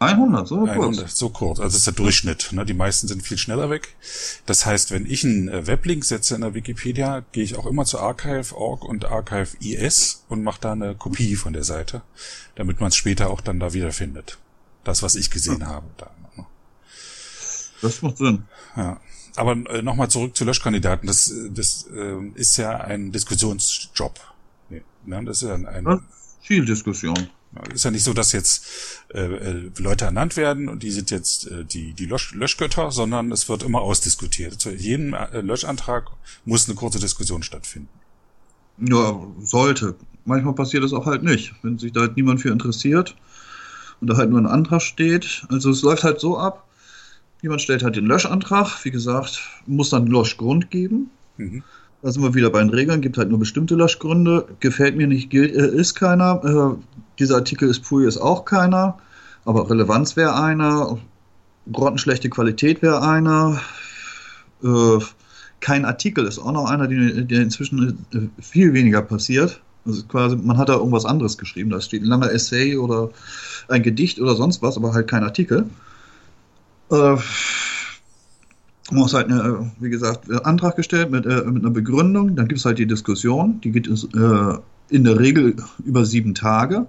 [0.00, 1.18] 100, so 100, kurz.
[1.18, 2.52] So kurz, also das ist der Durchschnitt.
[2.52, 2.64] Ne?
[2.64, 3.96] Die meisten sind viel schneller weg.
[4.46, 7.84] Das heißt, wenn ich einen äh, Weblink setze in der Wikipedia, gehe ich auch immer
[7.84, 12.02] zu Archive.org und Archive.is und mache da eine Kopie von der Seite,
[12.54, 14.38] damit man es später auch dann da wiederfindet.
[14.84, 15.66] Das, was ich gesehen ja.
[15.66, 15.87] habe.
[15.96, 16.46] Da, ne?
[17.82, 18.44] Das macht Sinn.
[18.76, 19.00] Ja.
[19.34, 21.06] Aber äh, nochmal zurück zu Löschkandidaten.
[21.06, 24.18] Das, das äh, ist ja ein Diskussionsjob.
[24.70, 25.24] Nee, ne?
[25.24, 26.02] Das ist ja ein, ein
[26.40, 27.28] viel Diskussion.
[27.72, 28.66] Ist ja nicht so, dass jetzt
[29.14, 33.32] äh, äh, Leute ernannt werden und die sind jetzt äh, die, die Lösch Löschgötter, sondern
[33.32, 34.61] es wird immer ausdiskutiert.
[34.61, 36.11] Zu jedem äh, Löschantrag
[36.44, 37.88] muss eine kurze Diskussion stattfinden.
[38.78, 39.96] Ja, sollte.
[40.24, 43.16] Manchmal passiert das auch halt nicht, wenn sich da halt niemand für interessiert
[44.00, 45.46] und da halt nur ein Antrag steht.
[45.48, 46.68] Also es läuft halt so ab,
[47.42, 51.11] jemand stellt halt den Löschantrag, wie gesagt, muss dann Löschgrund geben.
[51.38, 51.62] Mhm.
[52.02, 54.46] Da sind wir wieder bei den Regeln, gibt halt nur bestimmte Löschgründe.
[54.61, 56.44] Gefällt mir nicht, gilt, äh, ist keiner.
[56.44, 58.98] Äh, dieser Artikel ist Pui ist auch keiner.
[59.44, 60.98] Aber Relevanz wäre einer.
[61.72, 63.61] Grottenschlechte Qualität wäre einer.
[64.62, 64.98] Äh,
[65.61, 69.61] kein Artikel ist auch noch einer, der inzwischen äh, viel weniger passiert.
[69.85, 71.70] Also quasi, man hat da irgendwas anderes geschrieben.
[71.70, 73.11] Da steht ein langer Essay oder
[73.68, 75.66] ein Gedicht oder sonst was, aber halt kein Artikel.
[76.90, 77.16] Äh,
[78.90, 82.37] man muss halt, eine, wie gesagt, Antrag gestellt mit, äh, mit einer Begründung.
[82.37, 83.61] Dann gibt es halt die Diskussion.
[83.62, 86.87] Die geht äh, in der Regel über sieben Tage.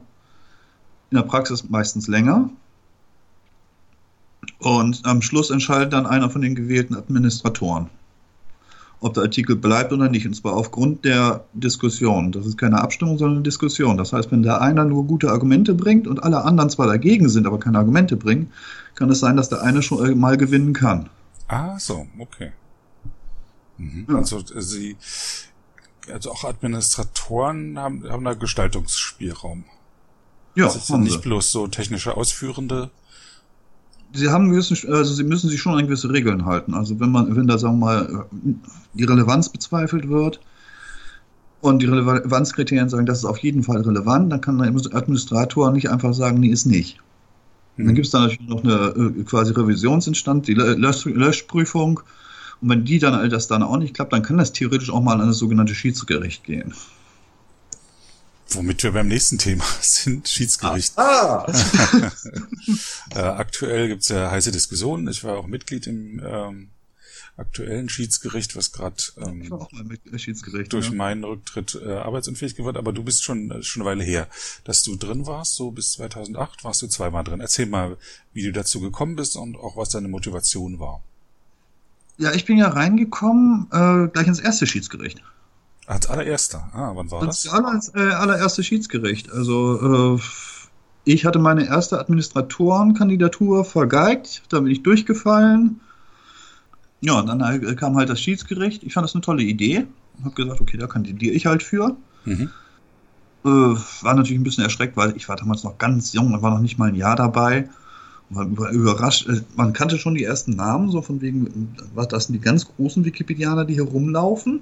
[1.12, 2.50] In der Praxis meistens länger.
[4.60, 7.88] Und am Schluss entscheidet dann einer von den gewählten Administratoren,
[9.00, 10.26] ob der Artikel bleibt oder nicht.
[10.26, 12.32] Und zwar aufgrund der Diskussion.
[12.32, 13.98] Das ist keine Abstimmung, sondern eine Diskussion.
[13.98, 17.48] Das heißt, wenn der einer nur gute Argumente bringt und alle anderen zwar dagegen sind,
[17.48, 18.52] aber keine Argumente bringen,
[18.96, 21.10] kann es sein, dass der eine schon mal gewinnen kann.
[21.48, 22.52] Ah, so, okay.
[23.78, 24.06] Mhm.
[24.10, 24.16] Ja.
[24.18, 24.98] Also sie,
[26.12, 29.64] also auch Administratoren haben, haben da Gestaltungsspielraum.
[30.56, 31.20] Ja, das sind nicht sie.
[31.20, 32.90] bloß so technische Ausführende.
[34.14, 36.74] Sie haben gewissen, also sie müssen sich schon an gewisse Regeln halten.
[36.74, 38.26] Also wenn man, wenn da sagen wir mal
[38.94, 40.40] die Relevanz bezweifelt wird
[41.62, 45.90] und die Relevanzkriterien sagen, das ist auf jeden Fall relevant, dann kann der Administrator nicht
[45.92, 47.00] einfach sagen, nee, ist nicht.
[47.78, 47.86] Mhm.
[47.86, 52.02] Dann gibt es dann natürlich noch eine äh, quasi Revisionsinstanz, die Lösch Löschprüfung.
[52.62, 55.02] Und wenn die dann all das dann auch nicht klappt, dann kann das theoretisch auch
[55.02, 56.74] mal an das sogenannte Schiedsgericht gehen.
[58.52, 60.98] Womit wir beim nächsten Thema sind, Schiedsgericht.
[60.98, 61.46] Ah.
[63.16, 65.08] äh, aktuell gibt's ja heiße Diskussionen.
[65.08, 66.70] Ich war auch Mitglied im ähm,
[67.40, 69.50] aktuellen Schiedsgericht, was gerade ähm,
[70.70, 70.94] durch ja.
[70.94, 74.28] meinen Rücktritt äh, arbeitsunfähig geworden, aber du bist schon äh, schon eine Weile her,
[74.66, 77.40] dass du drin warst, so bis 2008 warst du zweimal drin.
[77.40, 77.98] Erzähl mal,
[78.34, 81.02] wie du dazu gekommen bist und auch was deine Motivation war.
[82.18, 85.22] Ja, ich bin ja reingekommen äh, gleich ins erste Schiedsgericht.
[85.90, 86.70] Als allererster.
[86.74, 87.54] Ah, wann war als das?
[87.54, 89.32] Als äh, allererste Schiedsgericht.
[89.32, 90.22] Also äh,
[91.04, 95.82] ich hatte meine erste Administratorenkandidatur vergeigt, da bin ich durchgefallen
[97.02, 98.84] ja, und dann halt, kam halt das Schiedsgericht.
[98.84, 99.88] Ich fand das eine tolle Idee.
[100.24, 101.96] Hab gesagt, okay, da kandidiere ich halt für.
[102.26, 102.50] Mhm.
[103.46, 106.60] Äh, war natürlich ein bisschen erschreckt, weil ich war damals noch ganz jung, war noch
[106.60, 107.70] nicht mal ein Jahr dabei.
[108.30, 109.30] Und war überrascht.
[109.30, 112.68] Äh, man kannte schon die ersten Namen, so von wegen, was das sind die ganz
[112.68, 114.62] großen Wikipedianer, die hier rumlaufen.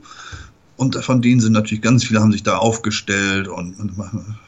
[0.78, 3.94] Und von denen sind natürlich ganz viele haben sich da aufgestellt und, und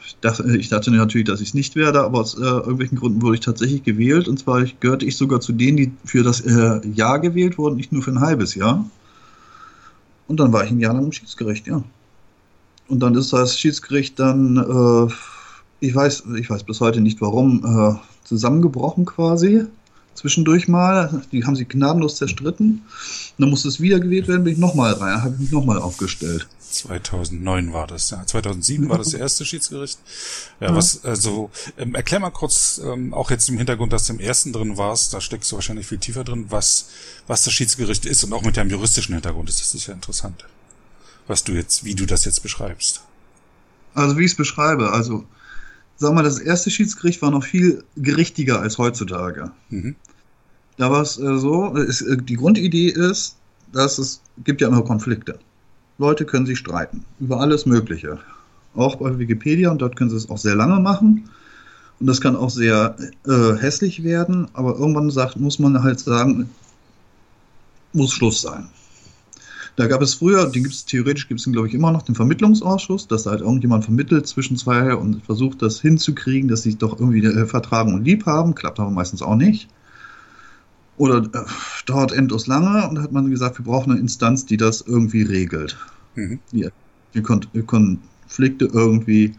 [0.06, 3.20] ich, dachte, ich dachte natürlich, dass ich es nicht werde, aber aus äh, irgendwelchen Gründen
[3.20, 6.86] wurde ich tatsächlich gewählt und zwar gehörte ich sogar zu denen, die für das äh,
[6.86, 8.88] Jahr gewählt wurden, nicht nur für ein halbes Jahr.
[10.28, 11.82] Und dann war ich ein Jahr lang im Schiedsgericht, ja.
[12.86, 15.12] Und dann ist das Schiedsgericht dann, äh,
[15.80, 19.66] ich weiß, ich weiß bis heute nicht warum, äh, zusammengebrochen quasi
[20.20, 21.22] zwischendurch mal.
[21.32, 22.70] Die haben sie gnadenlos zerstritten.
[22.70, 25.78] Und dann musste es wieder gewählt werden, bin ich nochmal rein, habe ich mich nochmal
[25.78, 26.46] aufgestellt.
[26.70, 28.24] 2009 war das, ja.
[28.24, 29.98] 2007 war das erste Schiedsgericht.
[30.60, 30.74] Ja, ja.
[30.76, 34.52] was, also, ähm, erklär mal kurz, ähm, auch jetzt im Hintergrund, dass du im ersten
[34.52, 36.86] drin warst, da steckst du wahrscheinlich viel tiefer drin, was,
[37.26, 40.44] was das Schiedsgericht ist und auch mit deinem juristischen Hintergrund ist das sicher interessant.
[41.26, 43.02] Was du jetzt, wie du das jetzt beschreibst.
[43.94, 45.24] Also, wie ich es beschreibe, also,
[45.96, 49.50] sag mal, das erste Schiedsgericht war noch viel gerichtiger als heutzutage.
[49.70, 49.96] Mhm.
[50.80, 53.36] Da war es äh, so, es, äh, die Grundidee ist,
[53.70, 55.38] dass es gibt ja immer Konflikte.
[55.98, 58.18] Leute können sich streiten über alles Mögliche.
[58.74, 61.28] Auch bei Wikipedia und dort können sie es auch sehr lange machen.
[62.00, 66.48] Und das kann auch sehr äh, hässlich werden, aber irgendwann sagt, muss man halt sagen,
[67.92, 68.68] muss Schluss sein.
[69.76, 72.14] Da gab es früher, den gibt es theoretisch, gibt es glaube ich immer noch, den
[72.14, 76.98] Vermittlungsausschuss, dass da halt irgendjemand vermittelt zwischen zwei und versucht das hinzukriegen, dass sie doch
[76.98, 78.54] irgendwie äh, vertragen und lieb haben.
[78.54, 79.68] Klappt aber meistens auch nicht.
[81.00, 81.46] Oder äh,
[81.86, 85.22] dauert endlos lange und da hat man gesagt, wir brauchen eine Instanz, die das irgendwie
[85.22, 85.78] regelt.
[86.14, 86.40] Mhm.
[86.52, 86.68] Die,
[87.14, 89.34] die Konflikte irgendwie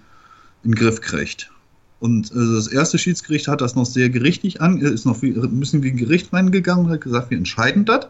[0.64, 1.52] in den Griff kriegt.
[2.00, 5.60] Und äh, das erste Schiedsgericht hat das noch sehr gerichtig an, ist noch wie, ein
[5.60, 8.08] bisschen wie ein Gericht reingegangen und hat gesagt, wir entscheiden das.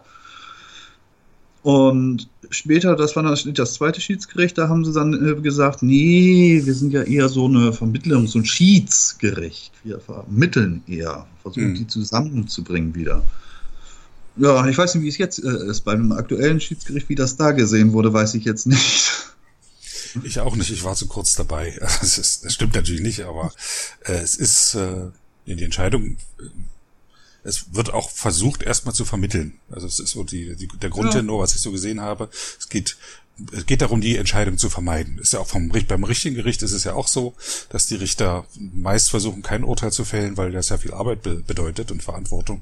[1.64, 6.62] Und später, das war dann das zweite Schiedsgericht, da haben sie dann äh, gesagt, nee,
[6.64, 9.72] wir sind ja eher so eine Vermittlung, so ein Schiedsgericht.
[9.84, 11.76] Wir vermitteln eher, versuchen mhm.
[11.76, 13.24] die zusammenzubringen wieder.
[14.38, 15.82] Ja, ich weiß nicht, wie es jetzt äh, ist.
[15.82, 19.12] Beim aktuellen Schiedsgericht, wie das da gesehen wurde, weiß ich jetzt nicht.
[20.24, 21.74] Ich auch nicht, ich war zu kurz dabei.
[21.80, 23.54] Das, ist, das stimmt natürlich nicht, aber
[24.04, 25.10] äh, es ist äh,
[25.46, 26.18] die Entscheidung
[27.44, 29.60] es wird auch versucht, erstmal zu vermitteln.
[29.70, 31.44] Also es ist so die, die der Grundtenor, ja.
[31.44, 32.30] was ich so gesehen habe.
[32.60, 32.98] Es geht
[33.54, 35.18] es geht darum, die Entscheidung zu vermeiden.
[35.18, 37.34] Ist ja auch vom beim richtigen Gericht ist es ja auch so,
[37.70, 41.36] dass die Richter meist versuchen, kein Urteil zu fällen, weil das ja viel Arbeit be
[41.36, 42.62] bedeutet und Verantwortung.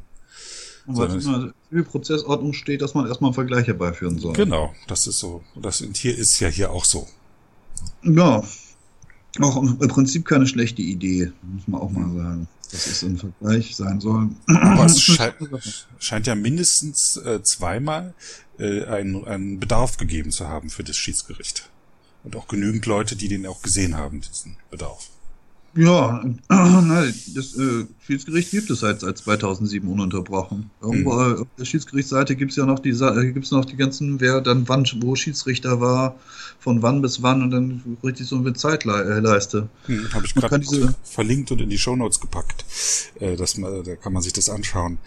[0.86, 4.34] Und weil es in der Prozessordnung steht, dass man erstmal einen Vergleich herbeiführen soll.
[4.34, 5.44] Genau, das ist so.
[5.56, 7.08] Das hier ist ja hier auch so.
[8.04, 8.44] Ja,
[9.43, 13.75] auch im Prinzip keine schlechte Idee, muss man auch mal sagen dass es ein Vergleich
[13.75, 14.30] sein soll.
[14.47, 15.36] Aber es scheint,
[15.99, 18.13] scheint ja mindestens äh, zweimal
[18.58, 21.69] äh, einen, einen Bedarf gegeben zu haben für das Schiedsgericht.
[22.23, 25.10] Und auch genügend Leute, die den auch gesehen haben, diesen Bedarf.
[25.75, 30.71] Ja, nein, das äh, Schiedsgericht gibt es seit, seit 2007 ununterbrochen.
[30.82, 31.41] Irgendwo mhm.
[31.41, 34.67] auf der Schiedsgerichtsseite gibt es ja noch die, äh, gibt's noch die ganzen, wer dann
[34.67, 36.15] wann, wo Schiedsrichter war,
[36.60, 39.69] von wann bis wann und dann richtig so eine Zeitleiste.
[39.86, 40.95] Hm, Habe ich gerade diese...
[41.03, 42.65] verlinkt und in die Shownotes gepackt.
[43.19, 44.97] Äh, das, da kann man sich das anschauen.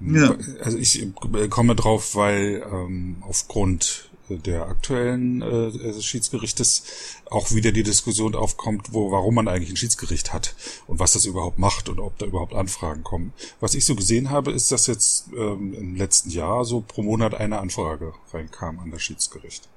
[0.00, 0.36] Ja.
[0.62, 1.06] Also ich
[1.48, 6.82] komme drauf, weil ähm, aufgrund der aktuellen äh, Schiedsgerichtes
[7.30, 10.54] auch wieder die Diskussion aufkommt, wo warum man eigentlich ein Schiedsgericht hat
[10.86, 13.32] und was das überhaupt macht und ob da überhaupt Anfragen kommen.
[13.60, 17.34] Was ich so gesehen habe, ist, dass jetzt ähm, im letzten Jahr so pro Monat
[17.34, 19.68] eine Anfrage reinkam an das Schiedsgericht.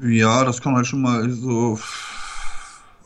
[0.00, 1.78] Ja, das kann halt schon mal so.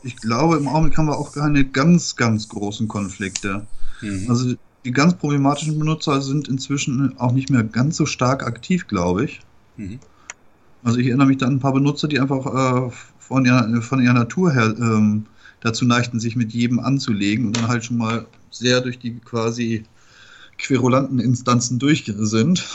[0.03, 3.67] Ich glaube, im Augenblick haben wir auch keine ganz, ganz großen Konflikte.
[4.01, 4.25] Mhm.
[4.29, 4.55] Also
[4.85, 9.41] die ganz problematischen Benutzer sind inzwischen auch nicht mehr ganz so stark aktiv, glaube ich.
[9.75, 9.99] Mhm.
[10.87, 14.01] Also ich erinnere mich da an ein paar Benutzer, die einfach äh, von, ihrer, von
[14.01, 15.25] ihrer Natur her ähm,
[15.59, 19.83] dazu neigten, sich mit jedem anzulegen und dann halt schon mal sehr durch die quasi
[20.57, 22.65] querulanten Instanzen durch sind.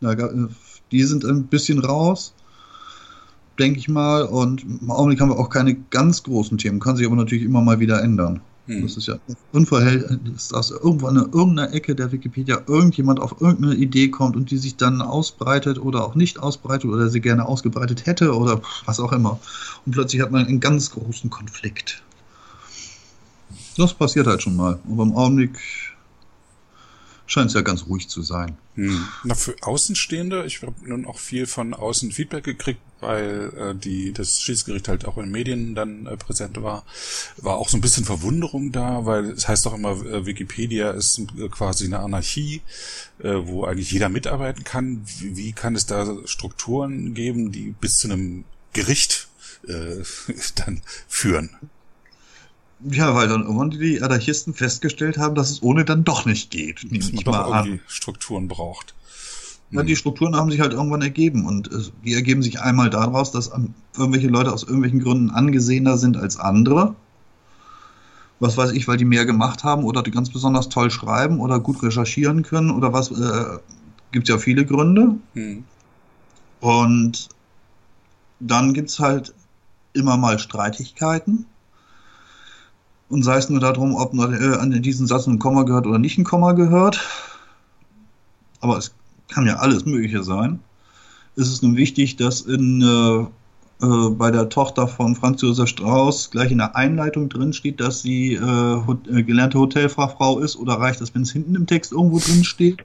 [0.00, 0.48] Da, äh,
[0.90, 2.34] die sind ein bisschen raus,
[3.56, 4.24] denke ich mal.
[4.24, 7.60] Und im Augenblick haben wir auch keine ganz großen Themen, kann sich aber natürlich immer
[7.62, 8.40] mal wieder ändern.
[8.66, 8.82] Hm.
[8.82, 9.18] Das ist ja
[9.52, 14.58] unverhältnis, dass irgendwo in irgendeiner Ecke der Wikipedia irgendjemand auf irgendeine Idee kommt und die
[14.58, 19.12] sich dann ausbreitet oder auch nicht ausbreitet oder sie gerne ausgebreitet hätte oder was auch
[19.12, 19.40] immer.
[19.84, 22.02] Und plötzlich hat man einen ganz großen Konflikt.
[23.76, 24.78] Das passiert halt schon mal.
[24.88, 25.58] Aber im Augenblick
[27.26, 28.56] scheint es ja ganz ruhig zu sein.
[28.74, 29.06] Hm.
[29.24, 34.12] Na, für Außenstehende, ich habe nun auch viel von außen Feedback gekriegt, weil äh, die
[34.12, 36.84] das Schiedsgericht halt auch in den Medien dann äh, präsent war,
[37.36, 41.18] war auch so ein bisschen Verwunderung da, weil es heißt doch immer, äh, Wikipedia ist
[41.18, 42.62] äh, quasi eine Anarchie,
[43.18, 45.02] äh, wo eigentlich jeder mitarbeiten kann.
[45.18, 49.28] Wie, wie kann es da Strukturen geben, die bis zu einem Gericht
[49.68, 50.02] äh,
[50.54, 51.50] dann führen?
[52.84, 56.84] Ja, weil dann irgendwann die Anarchisten festgestellt haben, dass es ohne dann doch nicht geht.
[56.90, 57.80] Dass man doch irgendwie an.
[57.86, 58.94] Strukturen braucht.
[59.72, 61.70] Ja, die Strukturen haben sich halt irgendwann ergeben und
[62.04, 63.50] die ergeben sich einmal daraus, dass
[63.96, 66.94] irgendwelche Leute aus irgendwelchen Gründen angesehener sind als andere.
[68.38, 71.58] Was weiß ich, weil die mehr gemacht haben oder die ganz besonders toll schreiben oder
[71.58, 73.10] gut recherchieren können oder was.
[73.12, 73.58] Äh,
[74.12, 75.16] gibt ja viele Gründe.
[75.32, 75.64] Hm.
[76.60, 77.28] Und
[78.38, 79.34] dann gibt es halt
[79.94, 81.46] immer mal Streitigkeiten.
[83.08, 86.18] Und sei es nur darum, ob äh, an diesen Satz ein Komma gehört oder nicht
[86.18, 87.00] ein Komma gehört.
[88.60, 88.94] aber es
[89.32, 90.60] kann ja alles Mögliche sein,
[91.36, 96.30] ist es nun wichtig, dass in, äh, äh, bei der Tochter von Franz Josef Strauß
[96.30, 100.74] gleich in der Einleitung drin steht, dass sie äh, hot äh, gelernte Hotelfachfrau ist oder
[100.74, 102.84] reicht das, wenn es hinten im Text irgendwo drin steht?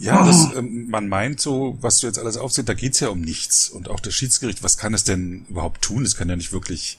[0.00, 3.20] Ja, das, ähm, man meint so, was du jetzt alles aufzählst, da geht's ja um
[3.20, 3.68] nichts.
[3.68, 6.04] Und auch das Schiedsgericht, was kann es denn überhaupt tun?
[6.04, 6.98] Es kann ja nicht wirklich,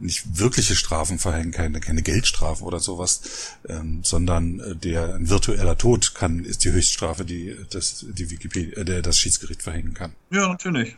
[0.00, 3.20] nicht wirkliche Strafen verhängen, keine, keine Geldstrafe oder sowas,
[3.68, 8.78] ähm, sondern äh, der ein virtueller Tod kann, ist die Höchststrafe, die das, die Wikipedia,
[8.78, 10.12] äh, der das Schiedsgericht verhängen kann.
[10.30, 10.96] Ja, natürlich.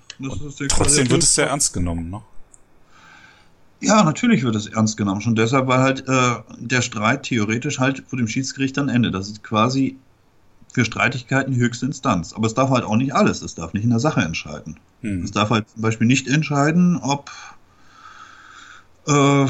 [0.69, 2.23] trotzdem wird es sehr ernst genommen, ne?
[3.81, 5.21] Ja, natürlich wird es ernst genommen.
[5.21, 9.13] Schon deshalb, weil halt äh, der Streit theoretisch halt vor dem Schiedsgericht dann endet.
[9.13, 9.97] Das ist quasi
[10.73, 12.33] für Streitigkeiten die höchste Instanz.
[12.33, 13.43] Aber es darf halt auch nicht alles.
[13.43, 14.79] Es darf nicht in der Sache entscheiden.
[15.01, 15.25] Hm.
[15.25, 17.33] Es darf halt zum Beispiel nicht entscheiden, ob
[19.07, 19.47] äh,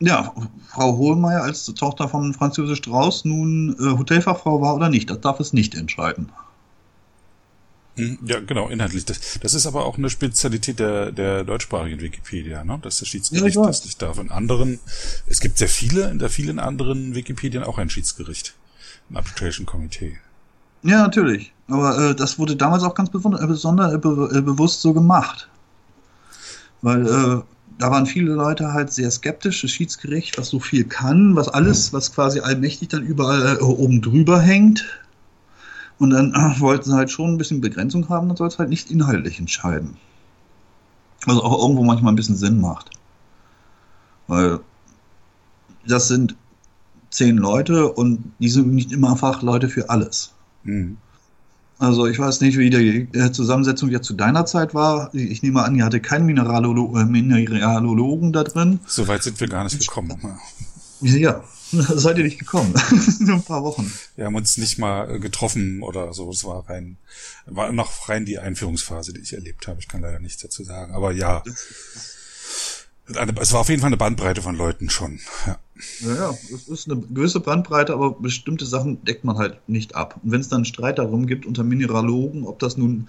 [0.00, 0.34] ja,
[0.68, 5.10] Frau Hohlmeier als Tochter von Franz Josef Strauß nun äh, Hotelfachfrau war oder nicht.
[5.10, 6.30] Das darf es nicht entscheiden.
[7.96, 9.04] Hm, ja, genau, inhaltlich.
[9.04, 12.78] Das, das ist aber auch eine Spezialität der, der deutschsprachigen Wikipedia, ne?
[12.82, 14.18] dass der Schiedsgericht ja, das nicht darf.
[14.18, 14.80] In anderen,
[15.26, 18.54] es gibt sehr viele, in der vielen anderen Wikipedien auch ein Schiedsgericht
[19.10, 20.18] ein Arbitration Komitee.
[20.82, 21.52] Ja, natürlich.
[21.68, 25.48] Aber äh, das wurde damals auch ganz besonders, äh, äh, äh, bewusst so gemacht.
[26.82, 27.42] Weil äh,
[27.78, 31.92] da waren viele Leute halt sehr skeptisch, das Schiedsgericht, was so viel kann, was alles,
[31.92, 34.84] was quasi allmächtig dann überall äh, oben drüber hängt.
[35.98, 38.90] Und dann wollten sie halt schon ein bisschen Begrenzung haben, dann soll es halt nicht
[38.90, 39.96] inhaltlich entscheiden.
[41.26, 42.90] Was auch irgendwo manchmal ein bisschen Sinn macht.
[44.26, 44.60] Weil
[45.86, 46.34] das sind
[47.10, 50.32] zehn Leute und die sind nicht immer Fachleute für alles.
[50.64, 50.96] Mhm.
[51.78, 55.12] Also ich weiß nicht, wie die äh, Zusammensetzung jetzt zu deiner Zeit war.
[55.14, 58.80] Ich nehme an, ihr hatte keinen Mineralolo äh, Mineralogen da drin.
[58.86, 60.38] Soweit sind wir gar nicht gekommen.
[61.00, 62.72] Ja, seid ihr nicht gekommen.
[63.20, 63.92] Nur ein paar Wochen.
[64.16, 66.30] Wir haben uns nicht mal getroffen oder so.
[66.30, 66.96] Es war rein,
[67.46, 69.80] war noch rein die Einführungsphase, die ich erlebt habe.
[69.80, 70.94] Ich kann leider nichts dazu sagen.
[70.94, 71.42] Aber ja.
[73.06, 75.20] Es war auf jeden Fall eine Bandbreite von Leuten schon.
[75.46, 75.58] Ja.
[76.00, 80.20] Naja, es ist eine gewisse Bandbreite, aber bestimmte Sachen deckt man halt nicht ab.
[80.22, 83.08] Und wenn es dann einen Streit darum gibt unter Mineralogen, ob das nun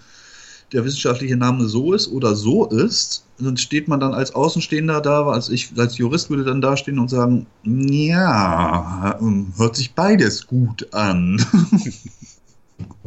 [0.73, 5.27] der wissenschaftliche Name so ist oder so ist, dann steht man dann als Außenstehender da,
[5.27, 10.93] also ich als Jurist würde dann dastehen und sagen, ja, ähm, hört sich beides gut
[10.93, 11.45] an.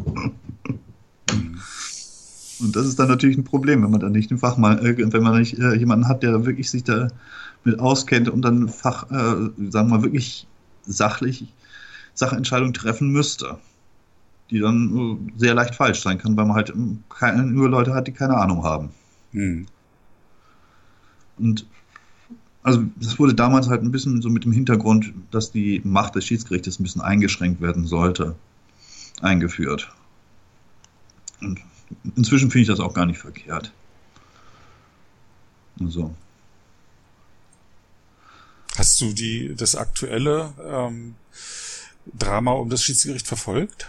[2.60, 5.22] und das ist dann natürlich ein Problem, wenn man dann nicht einen Fachmann, äh, wenn
[5.22, 7.08] man nicht äh, jemanden hat, der wirklich sich da
[7.64, 10.46] mit auskennt und dann Fach, äh, sagen wir mal, wirklich
[10.84, 11.46] sachlich
[12.14, 13.58] Sachentscheidungen treffen müsste.
[14.50, 16.72] Die dann sehr leicht falsch sein kann, weil man halt
[17.10, 18.88] keine, nur Leute hat, die keine Ahnung haben.
[19.32, 19.66] Hm.
[21.36, 21.66] Und
[22.62, 26.24] also das wurde damals halt ein bisschen so mit dem Hintergrund, dass die Macht des
[26.24, 28.36] Schiedsgerichtes ein bisschen eingeschränkt werden sollte,
[29.20, 29.90] eingeführt.
[31.40, 31.60] Und
[32.16, 33.72] inzwischen finde ich das auch gar nicht verkehrt.
[35.80, 36.14] So.
[38.76, 41.14] Hast du die, das aktuelle ähm,
[42.16, 43.88] Drama um das Schiedsgericht verfolgt?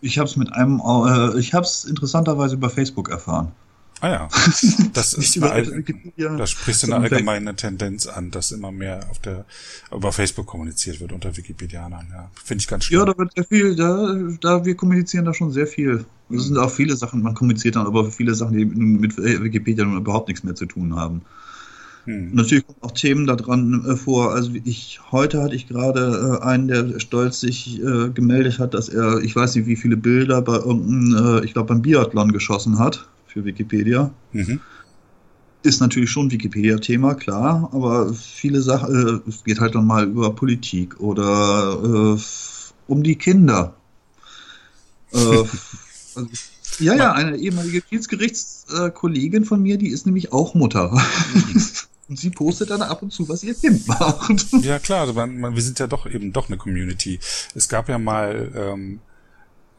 [0.00, 3.52] Ich habe es mit einem, äh, ich habe es interessanterweise über Facebook erfahren.
[4.00, 4.28] Ah ja,
[4.92, 5.82] das ist eine,
[6.16, 9.46] da sprichst du eine allgemeine Tendenz an, dass immer mehr auf der
[9.90, 12.06] über Facebook kommuniziert wird unter Wikipedianern.
[12.12, 12.98] Ja, finde ich ganz schön.
[12.98, 16.04] Ja, da wird sehr viel, da, da wir kommunizieren da schon sehr viel.
[16.28, 20.28] Es sind auch viele Sachen, man kommuniziert dann aber viele Sachen, die mit Wikipedia überhaupt
[20.28, 21.22] nichts mehr zu tun haben.
[22.04, 22.34] Hm.
[22.34, 24.34] Natürlich kommen auch Themen da dran äh, vor.
[24.34, 28.90] Also ich heute hatte ich gerade äh, einen, der stolz sich äh, gemeldet hat, dass
[28.90, 32.78] er, ich weiß nicht, wie viele Bilder bei irgendeinem, äh, ich glaube beim Biathlon geschossen
[32.78, 34.14] hat für Wikipedia.
[34.32, 34.60] Mhm.
[35.62, 40.34] Ist natürlich schon Wikipedia-Thema, klar, aber viele Sachen, äh, es geht halt dann mal über
[40.34, 42.20] Politik oder äh,
[42.86, 43.74] um die Kinder.
[45.12, 45.48] also,
[46.78, 50.92] ja, ja, eine ehemalige Schiedsgerichtskollegin von mir, die ist nämlich auch Mutter.
[51.34, 51.62] Mhm.
[52.08, 54.46] Und sie postet dann ab und zu, was ihr Kind macht.
[54.62, 57.18] Ja, klar, also man, man, wir sind ja doch eben doch eine Community.
[57.52, 59.00] Es gab ja mal ähm,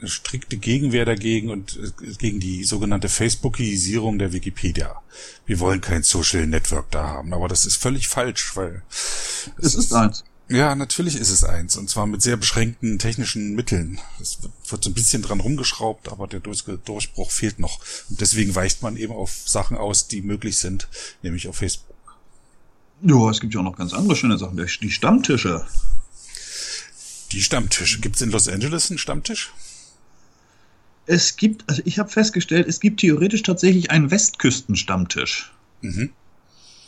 [0.03, 5.01] strikte Gegenwehr dagegen und äh, gegen die sogenannte Facebookisierung der Wikipedia.
[5.45, 8.83] Wir wollen kein Social Network da haben, aber das ist völlig falsch, weil
[9.57, 10.23] es, es ist, ist eins.
[10.49, 11.75] Ja, natürlich ist es eins.
[11.75, 13.99] Und zwar mit sehr beschränkten technischen Mitteln.
[14.21, 14.39] Es
[14.69, 17.79] wird so ein bisschen dran rumgeschraubt, aber der Durchbruch fehlt noch.
[18.09, 20.87] Und deswegen weicht man eben auf Sachen aus, die möglich sind,
[21.21, 21.95] nämlich auf Facebook.
[23.01, 24.57] Ja, es gibt ja auch noch ganz andere schöne Sachen.
[24.57, 25.65] Die Stammtische.
[27.33, 27.99] Die Stammtische.
[27.99, 29.51] Gibt es in Los Angeles einen Stammtisch?
[31.07, 35.53] Es gibt, also ich habe festgestellt, es gibt theoretisch tatsächlich einen Westküsten-Stammtisch.
[35.81, 36.11] Mhm.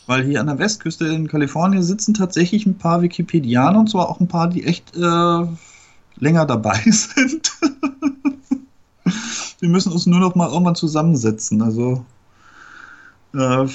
[0.06, 4.20] Weil hier an der Westküste in Kalifornien sitzen tatsächlich ein paar Wikipedianer und zwar auch
[4.20, 5.46] ein paar, die echt äh,
[6.16, 7.50] länger dabei sind.
[9.60, 11.62] wir müssen uns nur noch mal irgendwann zusammensetzen.
[11.62, 12.04] Also
[13.32, 13.66] äh,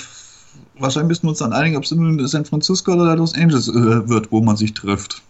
[0.78, 4.08] wahrscheinlich müssen wir uns dann einigen, ob es in San Francisco oder Los Angeles äh,
[4.08, 5.24] wird, wo man sich trifft.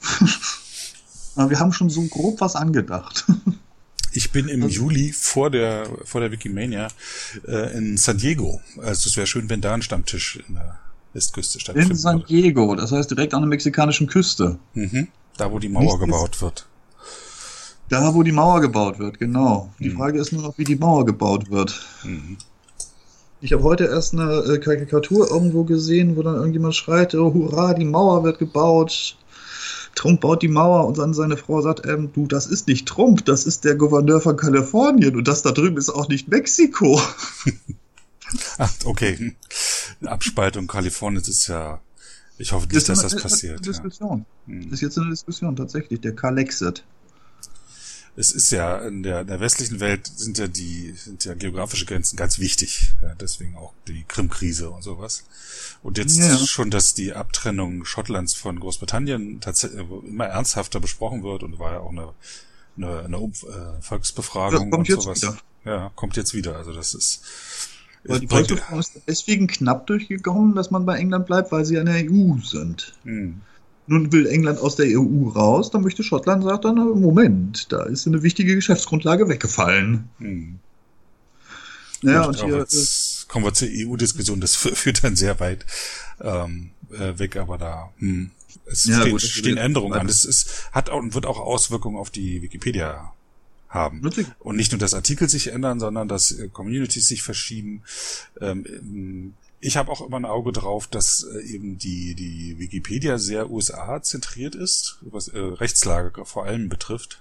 [1.36, 3.26] Aber wir haben schon so grob was angedacht.
[4.18, 6.88] Ich bin im also, Juli vor der vor der Wikimania
[7.46, 8.60] äh, in San Diego.
[8.78, 10.76] Also es wäre schön, wenn da ein Stammtisch in der
[11.12, 11.92] Westküste stattfindet.
[11.92, 14.58] In San Diego, das heißt direkt an der mexikanischen Küste.
[14.74, 15.06] Mhm.
[15.36, 16.66] Da, wo die Mauer Nicht gebaut wird.
[17.90, 19.72] Da, wo die Mauer gebaut wird, genau.
[19.78, 19.96] Die mhm.
[19.96, 21.80] Frage ist nur noch, wie die Mauer gebaut wird.
[22.02, 22.38] Mhm.
[23.40, 27.72] Ich habe heute erst eine äh, Karikatur irgendwo gesehen, wo dann irgendjemand schreit, oh, hurra,
[27.72, 29.16] die Mauer wird gebaut.
[29.98, 33.24] Trump baut die Mauer und dann seine Frau sagt, ähm, du, das ist nicht Trump,
[33.24, 37.00] das ist der Gouverneur von Kalifornien und das da drüben ist auch nicht Mexiko.
[38.58, 39.34] Ach, okay.
[40.04, 41.80] Abspaltung Kaliforniens ist ja,
[42.38, 43.66] ich hoffe nicht, dass das passiert.
[43.66, 44.24] Diskussion.
[44.46, 44.54] Ja.
[44.54, 44.72] Hm.
[44.72, 46.84] ist jetzt eine Diskussion, tatsächlich, der Kalexit
[48.18, 51.86] es ist ja in der, in der westlichen Welt sind ja die sind ja geografische
[51.86, 52.92] Grenzen ganz wichtig.
[53.00, 55.22] Ja, deswegen auch die Krim-Krise und sowas.
[55.82, 56.36] Und jetzt ja.
[56.38, 61.80] schon, dass die Abtrennung Schottlands von Großbritannien tatsächlich immer ernsthafter besprochen wird und war ja
[61.80, 62.12] auch eine
[62.78, 65.22] eine, eine äh, Volksbefragung und sowas.
[65.22, 65.36] Wieder.
[65.64, 66.56] Ja, kommt jetzt wieder.
[66.56, 67.22] Also das ist
[68.04, 71.86] weil die Volksbefragung ist deswegen knapp durchgekommen, dass man bei England bleibt, weil sie in
[71.86, 72.94] der EU sind.
[73.04, 73.40] Hm.
[73.86, 78.06] Nun will England aus der EU raus, dann möchte Schottland sagt dann, Moment, da ist
[78.06, 80.08] eine wichtige Geschäftsgrundlage weggefallen.
[80.18, 80.58] Hm.
[82.02, 82.66] Ja, und, und hier
[83.28, 85.66] jetzt kommen wir zur EU-Diskussion, das führt dann sehr weit
[86.20, 88.30] ähm, äh, weg, aber da hm,
[88.66, 90.06] es ja, stehen, gut, stehen Änderungen an.
[90.06, 93.12] Das ist, hat auch, wird auch Auswirkungen auf die Wikipedia
[93.68, 94.02] haben.
[94.02, 94.26] Wirklich?
[94.38, 97.82] Und nicht nur, dass Artikel sich ändern, sondern dass äh, Communities sich verschieben.
[98.40, 103.50] Ähm, ich habe auch immer ein Auge drauf, dass äh, eben die, die Wikipedia sehr
[103.50, 107.20] USA-zentriert ist, was äh, Rechtslage vor allem betrifft.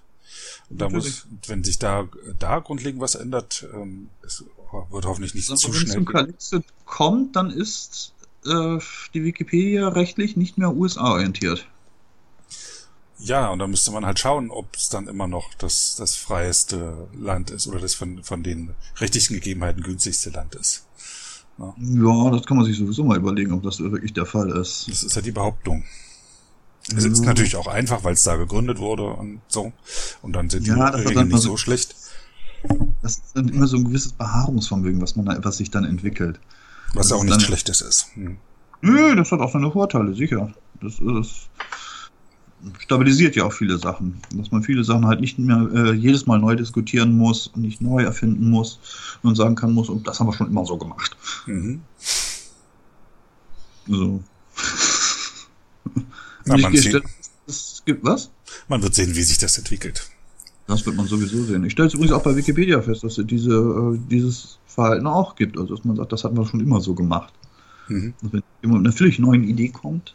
[0.69, 2.07] Und da muss, wenn sich da,
[2.39, 4.43] da grundlegend was ändert, ähm, es
[4.91, 5.95] wird hoffentlich nicht also, zu schnell.
[5.95, 8.13] Wenn es zum Kalixit kommt, dann ist
[8.45, 8.79] äh,
[9.13, 11.67] die Wikipedia rechtlich nicht mehr USA-orientiert.
[13.19, 17.07] Ja, und da müsste man halt schauen, ob es dann immer noch das, das freieste
[17.17, 20.85] Land ist oder das von, von den rechtlichen Gegebenheiten günstigste Land ist.
[21.57, 21.73] Ja.
[21.77, 24.87] ja, das kann man sich sowieso mal überlegen, ob das wirklich der Fall ist.
[24.87, 25.83] Das ist ja die Behauptung.
[26.95, 29.73] Es ist natürlich auch einfach, weil es da gegründet wurde und so.
[30.21, 31.95] Und dann sind die ja, Regeln nicht so, so schlecht.
[33.01, 36.39] Das ist dann immer so ein gewisses Beharrungsvermögen, was man da, was sich dann entwickelt.
[36.93, 38.07] Was ja auch nichts Schlechtes ist.
[38.15, 38.37] Hm.
[38.81, 40.53] Nö, das hat auch seine Vorteile, sicher.
[40.81, 41.49] Das ist,
[42.79, 44.21] stabilisiert ja auch viele Sachen.
[44.33, 47.81] Dass man viele Sachen halt nicht mehr äh, jedes Mal neu diskutieren muss und nicht
[47.81, 48.79] neu erfinden muss
[49.23, 51.17] und sagen kann muss, und das haben wir schon immer so gemacht.
[51.47, 51.81] Mhm.
[53.87, 54.23] So.
[56.47, 57.01] Na, man sieht,
[57.47, 58.29] es gibt was?
[58.67, 60.09] Man wird sehen, wie sich das entwickelt.
[60.67, 61.63] Das wird man sowieso sehen.
[61.63, 65.35] Ich stelle es übrigens auch bei Wikipedia fest, dass es diese, äh, dieses Verhalten auch
[65.35, 65.57] gibt.
[65.57, 67.33] Also dass man sagt, das hat man schon immer so gemacht.
[67.87, 68.13] Mhm.
[68.21, 70.13] Also wenn jemand mit einer völlig neuen Idee kommt,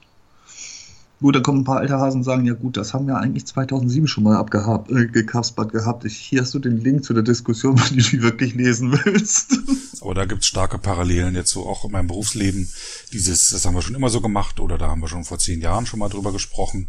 [1.23, 3.47] Gut, da kommen ein paar alte Hasen und sagen, ja gut, das haben wir eigentlich
[3.47, 6.05] 2007 schon mal abgehabt, äh, gekaspert gehabt.
[6.05, 9.57] Ich, hier hast du den Link zu der Diskussion, wenn du die wirklich lesen willst.
[10.01, 12.69] Aber da gibt's starke Parallelen jetzt so auch in meinem Berufsleben.
[13.13, 15.61] Dieses, das haben wir schon immer so gemacht oder da haben wir schon vor zehn
[15.61, 16.89] Jahren schon mal drüber gesprochen.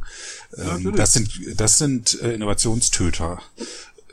[0.58, 3.38] Ähm, das sind, das sind äh, Innovationstöter.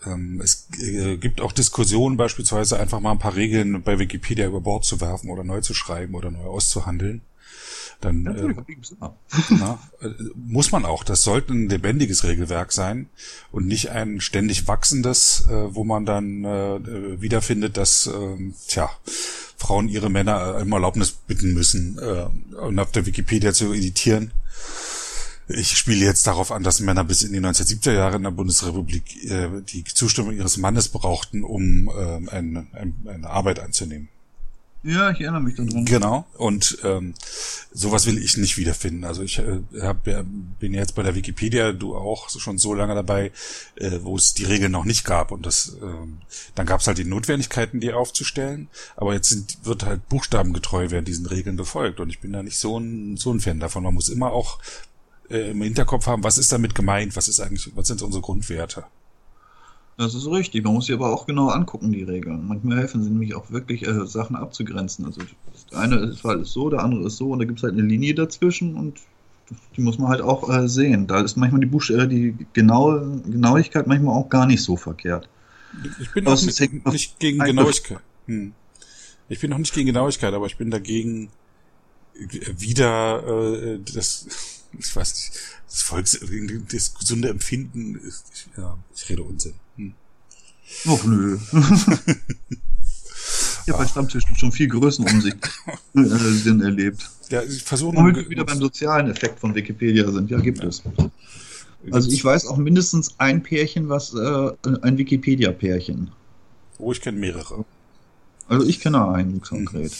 [0.05, 4.61] Ähm, es äh, gibt auch Diskussionen, beispielsweise einfach mal ein paar Regeln bei Wikipedia über
[4.61, 7.23] Bord zu werfen oder neu zu schreiben oder neu auszuhandeln
[8.01, 8.55] dann äh,
[9.51, 11.05] na, äh, muss man auch.
[11.05, 13.09] Das sollte ein lebendiges Regelwerk sein
[13.53, 18.90] und nicht ein ständig wachsendes, äh, wo man dann äh, wiederfindet, dass äh, tja,
[19.57, 22.26] Frauen ihre Männer äh, um Erlaubnis bitten müssen, äh,
[22.57, 24.32] und auf der Wikipedia zu editieren.
[25.48, 29.24] Ich spiele jetzt darauf an, dass Männer bis in die 1970er Jahre in der Bundesrepublik
[29.24, 34.09] äh, die Zustimmung ihres Mannes brauchten, um äh, ein, ein, eine Arbeit anzunehmen.
[34.83, 35.85] Ja, ich erinnere mich daran.
[35.85, 36.26] Genau.
[36.39, 37.12] Und ähm,
[37.70, 39.05] sowas will ich nicht wiederfinden.
[39.05, 43.31] Also ich äh, hab, bin jetzt bei der Wikipedia, du auch schon so lange dabei,
[43.76, 45.33] äh, wo es die Regeln noch nicht gab.
[45.33, 46.18] Und das, ähm,
[46.55, 48.68] dann gab es halt die Notwendigkeiten, die aufzustellen.
[48.97, 52.01] Aber jetzt sind, wird halt buchstabengetreu werden diesen Regeln befolgt.
[52.01, 53.83] Und ich bin da nicht so ein, so ein Fan davon.
[53.83, 54.61] Man muss immer auch
[55.28, 57.16] äh, im Hinterkopf haben, was ist damit gemeint?
[57.16, 58.85] Was ist eigentlich, was sind unsere Grundwerte?
[60.01, 60.64] Das ist richtig.
[60.64, 62.48] Man muss sie aber auch genau angucken, die Regeln.
[62.48, 65.05] Manchmal helfen sie nämlich auch wirklich, äh, Sachen abzugrenzen.
[65.05, 65.20] Also
[65.70, 68.14] der eine ist so, der andere ist so und da gibt es halt eine Linie
[68.14, 68.98] dazwischen und
[69.76, 71.07] die muss man halt auch äh, sehen.
[71.07, 75.28] Da ist manchmal die, Buch äh, die genaue Genauigkeit manchmal auch gar nicht so verkehrt.
[76.01, 78.01] Ich bin auch nicht, nicht gegen Genauigkeit.
[78.26, 78.55] Hm.
[79.28, 81.28] Ich bin noch nicht gegen Genauigkeit, aber ich bin dagegen
[82.14, 83.22] wieder
[83.53, 84.26] äh, das
[84.78, 86.20] ich weiß nicht, das Volks,
[86.72, 89.55] das gesunde Empfinden, ist, ja, ich rede Unsinn.
[90.87, 91.39] Och nö.
[91.53, 91.59] ich
[93.68, 95.51] habe bei Stammtischen schon viel Größenumsicht
[95.95, 97.11] äh, Sinn erlebt.
[97.31, 100.31] Ja, ich versuche Womit wir wieder beim sozialen Effekt von Wikipedia sind.
[100.31, 100.68] Ja, gibt ja.
[100.68, 100.83] es.
[101.91, 104.51] Also ich weiß auch mindestens ein Pärchen, was äh,
[104.83, 106.11] ein Wikipedia-Pärchen.
[106.79, 107.64] Oh, ich kenne mehrere.
[108.49, 109.93] Also ich kenne einen konkret.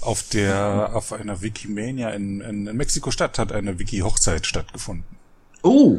[0.00, 5.17] Auf der, auf einer Wikimania in, in, in Mexiko-Stadt hat eine Wiki-Hochzeit stattgefunden.
[5.62, 5.98] Oh!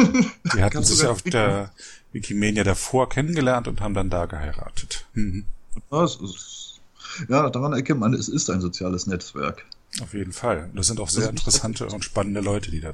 [0.54, 1.72] Die hatten sich auf der
[2.12, 5.06] Wikimania davor kennengelernt und haben dann da geheiratet.
[5.14, 5.44] Mhm.
[5.90, 6.80] Das ist,
[7.28, 9.64] ja, daran erkennt man, es ist ein soziales Netzwerk.
[10.02, 10.70] Auf jeden Fall.
[10.74, 12.92] Das sind auch sehr interessante und spannende Leute, die da,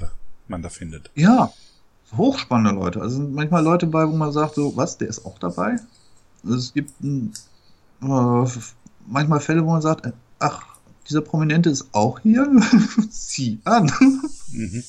[0.48, 1.10] man da findet.
[1.14, 1.52] Ja,
[2.16, 3.00] hochspannende Leute.
[3.00, 5.76] Also sind manchmal Leute bei, wo man sagt, so, was, der ist auch dabei?
[6.44, 7.32] Also es gibt ein,
[8.02, 8.48] äh,
[9.06, 10.62] manchmal Fälle, wo man sagt, ach,
[11.08, 12.48] dieser Prominente ist auch hier.
[13.10, 13.92] Sieh an.
[14.50, 14.82] Mhm.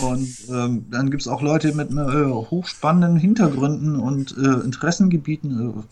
[0.00, 5.84] Und ähm, dann gibt es auch Leute mit äh, hochspannenden Hintergründen und äh, Interessengebieten.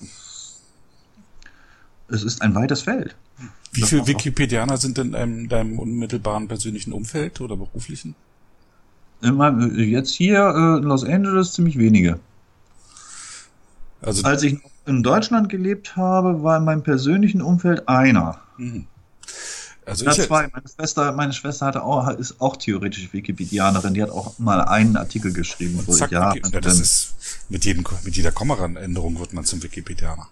[2.08, 3.14] Äh, es ist ein weites Feld.
[3.72, 8.14] Wie viele Wikipedianer sind denn in deinem unmittelbaren persönlichen Umfeld oder beruflichen?
[9.22, 12.18] Meinem, jetzt hier äh, in Los Angeles ziemlich wenige.
[14.02, 18.40] Also, Als ich in Deutschland gelebt habe, war in meinem persönlichen Umfeld einer.
[18.58, 18.86] Mhm.
[19.84, 20.48] Also ja, zwei.
[20.52, 23.94] Meine Schwester, meine Schwester hatte auch, ist auch theoretisch Wikipedianerin.
[23.94, 25.78] Die hat auch mal einen Artikel geschrieben.
[25.78, 27.14] Und zack, ja, ja, das ist
[27.48, 30.28] mit, jedem, mit jeder Kommaran-Änderung wird man zum Wikipedianer.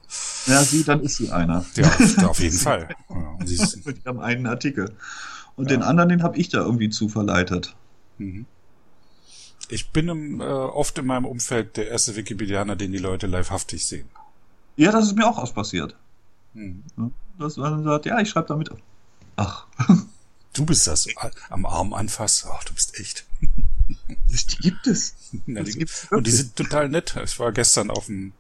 [0.47, 1.65] Ja, sie, dann ist sie einer.
[1.75, 1.91] Ja,
[2.29, 2.89] auf, jeden Fall.
[3.09, 4.95] Ja, sie ist, die haben einen Artikel.
[5.57, 5.77] Und ja.
[5.77, 7.75] den anderen, den habe ich da irgendwie zu verleitet.
[8.19, 8.47] Mhm.
[9.69, 13.85] Ich bin im, äh, oft in meinem Umfeld der erste Wikipedianer, den die Leute livehaftig
[13.85, 14.09] sehen.
[14.77, 15.95] Ja, das ist mir auch aus passiert.
[16.55, 16.83] Hm.
[17.39, 18.71] Dass man sagt, ja, ich schreibe da mit.
[19.41, 19.67] Ach.
[20.53, 21.07] Du bist das
[21.49, 22.51] am Arm anfassen.
[22.53, 23.25] Ach, du bist echt.
[23.89, 25.15] Die gibt es.
[25.47, 27.17] Ja, die, und die sind total nett.
[27.25, 28.33] Ich war gestern auf dem,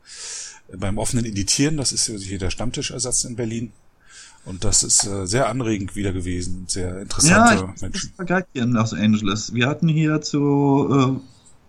[0.76, 3.72] beim offenen Editieren, das ist hier der Stammtischersatz in Berlin.
[4.44, 8.12] Und das ist äh, sehr anregend wieder gewesen, sehr interessante ja, ich, Menschen.
[8.16, 9.54] Das war hier in Los Angeles.
[9.54, 11.20] Wir hatten hier zu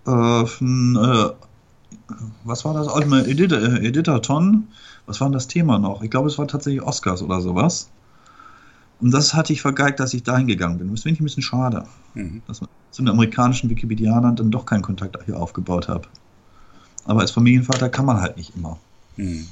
[0.06, 2.88] äh, äh, von, äh, was war das?
[2.88, 4.68] Ultimate Editor, äh, Editor-Ton.
[5.06, 6.02] Was war denn das Thema noch?
[6.02, 7.90] Ich glaube, es war tatsächlich Oscars oder sowas.
[9.02, 10.92] Und das hatte ich vergeigt, dass ich dahin gegangen bin.
[10.92, 12.42] Das finde ich ein bisschen schade, mhm.
[12.48, 16.08] dass man zu den amerikanischen Wikipedianern dann doch keinen Kontakt hier aufgebaut habe.
[17.06, 18.78] Aber als Familienvater kann man halt nicht immer.
[19.18, 19.48] Mhm.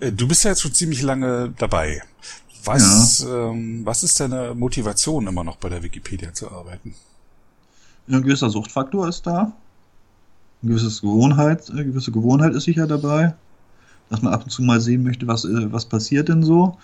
[0.00, 2.02] Äh, du bist ja jetzt schon ziemlich lange dabei.
[2.64, 3.50] Was, ja.
[3.50, 6.94] ähm, was ist deine Motivation, immer noch bei der Wikipedia zu arbeiten?
[8.08, 9.52] Ein gewisser Suchtfaktor ist da.
[10.62, 13.34] Eine gewisse Gewohnheit, eine gewisse Gewohnheit ist sicher dabei.
[14.10, 16.76] Dass man ab und zu mal sehen möchte, was, äh, was passiert denn so.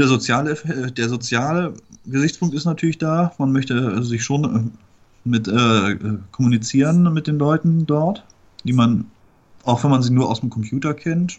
[0.00, 1.74] Der soziale, äh, der soziale
[2.06, 3.34] Gesichtspunkt ist natürlich da.
[3.36, 4.72] Man möchte sich schon
[5.24, 5.96] mit äh,
[6.32, 8.24] kommunizieren mit den Leuten dort,
[8.64, 9.10] die man,
[9.62, 11.38] auch wenn man sie nur aus dem Computer kennt,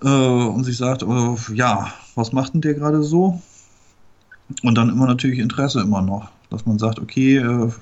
[0.00, 3.42] äh, und sich sagt, äh, ja, was macht denn der gerade so?
[4.62, 7.72] Und dann immer natürlich Interesse immer noch, dass man sagt, okay, äh,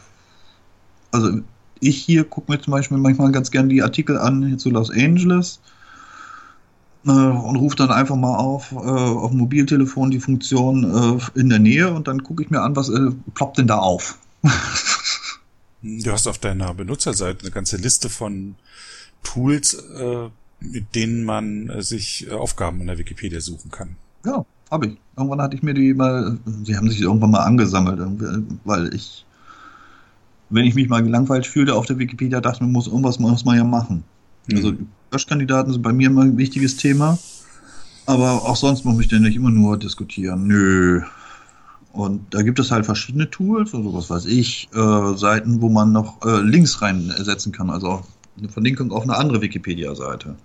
[1.13, 1.41] also
[1.81, 4.91] ich hier gucke mir zum Beispiel manchmal ganz gern die Artikel an hier zu Los
[4.91, 5.76] Angeles äh,
[7.13, 11.59] und rufe dann einfach mal auf äh, auf dem Mobiltelefon die Funktion äh, in der
[11.59, 12.91] Nähe und dann gucke ich mir an, was
[13.35, 14.19] ploppt denn da auf.
[15.83, 18.57] du hast auf deiner Benutzerseite eine ganze Liste von
[19.23, 19.77] Tools,
[20.61, 23.97] mit denen man äh, sich äh, Aufgaben in der Wikipedia suchen kann.
[24.25, 24.97] Ja, habe ich.
[25.17, 28.01] Irgendwann hatte ich mir die mal, sie haben sich irgendwann mal angesammelt,
[28.65, 29.25] weil ich,
[30.51, 33.57] wenn ich mich mal gelangweilt fühlte auf der Wikipedia, dachte man muss irgendwas muss man
[33.57, 34.05] ja machen.
[34.47, 34.57] Mhm.
[34.57, 34.73] Also
[35.11, 37.19] Löschkandidaten sind bei mir immer ein wichtiges Thema,
[38.07, 40.47] aber auch sonst muss ich denn nicht immer nur diskutieren.
[40.47, 41.03] Nö.
[41.93, 45.93] Und da gibt es halt verschiedene Tools, also was weiß ich, äh, Seiten, wo man
[45.93, 48.03] noch äh, Links reinsetzen kann, also
[48.37, 50.37] eine Verlinkung auf eine andere Wikipedia-Seite,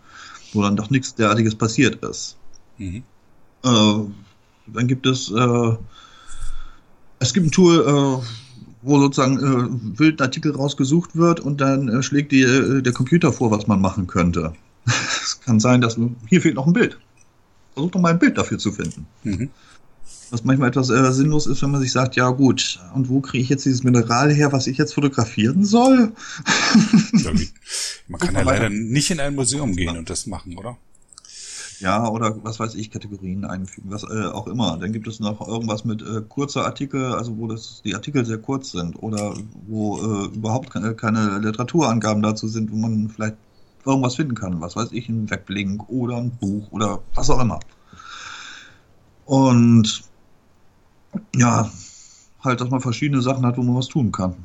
[0.54, 2.38] wo dann doch nichts derartiges passiert ist.
[2.78, 3.04] Mhm.
[3.66, 4.00] Äh,
[4.68, 5.76] dann gibt es, äh,
[7.20, 8.26] es gibt ein Tool, äh,
[8.82, 12.94] wo sozusagen äh, wild ein Artikel rausgesucht wird und dann äh, schlägt die, äh, der
[12.94, 14.54] Computer vor, was man machen könnte.
[14.86, 16.98] es kann sein, dass hier fehlt noch ein Bild.
[17.74, 19.06] Versuch doch mal ein Bild dafür zu finden.
[19.24, 19.50] Mhm.
[20.30, 23.44] Was manchmal etwas äh, sinnlos ist, wenn man sich sagt, ja gut, und wo kriege
[23.44, 26.14] ich jetzt dieses Mineral her, was ich jetzt fotografieren soll?
[28.08, 30.78] man kann ja leider nicht in ein Museum gehen und das machen, oder?
[31.82, 34.78] Ja, oder was weiß ich, Kategorien einfügen, was äh, auch immer.
[34.78, 38.38] Dann gibt es noch irgendwas mit äh, kurzer Artikel, also wo das, die Artikel sehr
[38.38, 39.34] kurz sind oder
[39.68, 43.36] wo äh, überhaupt keine, keine Literaturangaben dazu sind, wo man vielleicht
[43.84, 44.62] irgendwas finden kann.
[44.62, 47.60] Was weiß ich, ein Weblink oder ein Buch oder was auch immer.
[49.26, 50.04] Und
[51.36, 51.72] ja,
[52.44, 54.36] halt, dass man verschiedene Sachen hat, wo man was tun kann.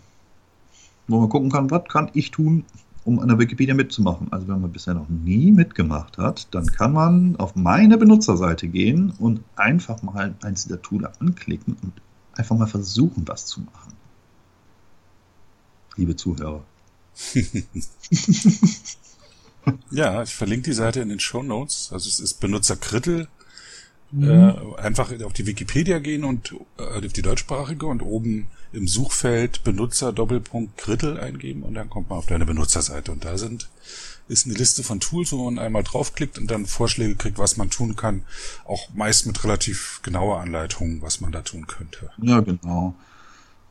[1.07, 2.65] Wo man gucken kann, was kann ich tun,
[3.07, 4.33] um an der Wikipedia mitzumachen.
[4.33, 9.13] Also wenn man bisher noch nie mitgemacht hat, dann kann man auf meine Benutzerseite gehen
[9.19, 11.93] und einfach mal eins dieser Tools anklicken und
[12.35, 13.95] einfach mal versuchen, was zu machen.
[15.97, 16.65] Liebe Zuhörer.
[19.91, 21.91] ja, ich verlinke die Seite in den Show Notes.
[21.93, 23.29] Also es ist Benutzer Krittel
[24.13, 24.31] Mhm.
[24.31, 28.47] Äh, einfach auf die Wikipedia gehen und äh, auf die deutschsprachige und oben
[28.77, 33.39] im Suchfeld Benutzer Doppelpunkt Krittel eingeben und dann kommt man auf deine Benutzerseite und da
[33.39, 33.69] sind
[34.29, 37.71] ist eine Liste von Tools, wo man einmal draufklickt und dann Vorschläge kriegt, was man
[37.71, 38.23] tun kann,
[38.65, 42.11] auch meist mit relativ genauer Anleitung, was man da tun könnte.
[42.21, 42.95] Ja, genau.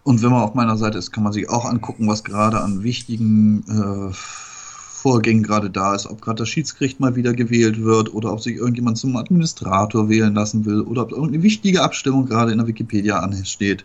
[0.03, 2.83] Und wenn man auf meiner Seite ist, kann man sich auch angucken, was gerade an
[2.83, 8.31] wichtigen äh, Vorgängen gerade da ist, ob gerade das Schiedsgericht mal wieder gewählt wird oder
[8.31, 12.59] ob sich irgendjemand zum Administrator wählen lassen will oder ob irgendeine wichtige Abstimmung gerade in
[12.59, 13.83] der Wikipedia ansteht.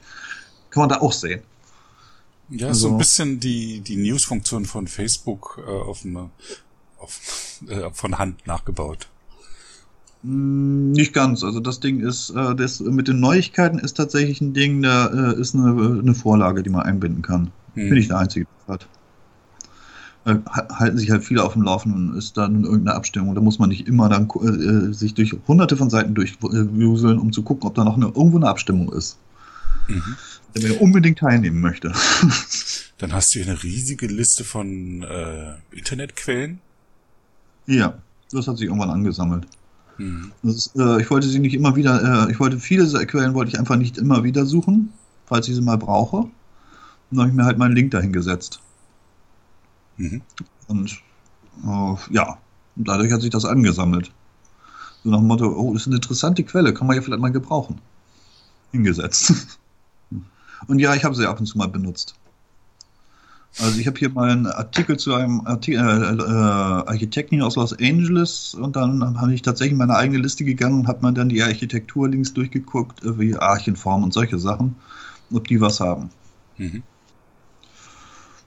[0.71, 1.43] Kann man da auch sehen.
[2.49, 6.31] Ja, also, so ein bisschen die, die News-Funktion von Facebook äh, auf eine,
[6.99, 7.21] auf,
[7.69, 9.09] äh, von Hand nachgebaut.
[10.23, 11.45] Hm, nicht ganz.
[11.45, 15.41] Also das Ding ist, äh, das mit den Neuigkeiten ist tatsächlich ein Ding, da äh,
[15.41, 17.53] ist eine, eine Vorlage, die man einbinden kann.
[17.75, 17.89] Hm.
[17.89, 18.89] Bin ich der Einzige, der das hat.
[20.27, 20.37] Äh,
[20.75, 23.35] halten sich halt viele auf dem Laufenden, ist dann irgendeine Abstimmung.
[23.35, 27.43] Da muss man nicht immer dann äh, sich durch hunderte von Seiten durchwuseln, um zu
[27.43, 29.17] gucken, ob da noch eine, irgendwo eine Abstimmung ist.
[29.89, 30.17] Mhm.
[30.55, 31.93] Wenn man unbedingt teilnehmen möchte.
[32.99, 36.61] Dann hast du hier eine riesige Liste von äh, Internetquellen.
[37.67, 37.99] Ja,
[38.31, 39.47] das hat sich irgendwann angesammelt.
[39.97, 40.33] Mhm.
[40.43, 43.59] Ist, äh, ich wollte sie nicht immer wieder, äh, ich wollte viele Quellen wollte ich
[43.59, 44.93] einfach nicht immer wieder suchen,
[45.27, 46.17] falls ich sie mal brauche.
[46.17, 46.33] Und
[47.11, 48.61] dann habe ich mir halt meinen Link dahin gesetzt.
[49.97, 50.23] Mhm.
[50.69, 51.01] Und
[51.65, 52.39] äh, ja,
[52.77, 54.11] dadurch hat sich das angesammelt.
[55.05, 57.33] So nach dem Motto, oh, das ist eine interessante Quelle, kann man ja vielleicht mal
[57.33, 57.81] gebrauchen.
[58.73, 59.59] Hingesetzt.
[60.67, 62.15] Und ja, ich habe sie ab und zu mal benutzt.
[63.59, 67.73] Also ich habe hier mal einen Artikel zu einem Artikel, äh, äh, Architekten aus Los
[67.73, 71.43] Angeles und dann habe ich tatsächlich meine eigene Liste gegangen und habe mir dann die
[71.43, 74.77] Architekturlinks durchgeguckt, äh, wie Archenform und solche Sachen,
[75.33, 76.11] ob die was haben.
[76.59, 76.85] Mhm.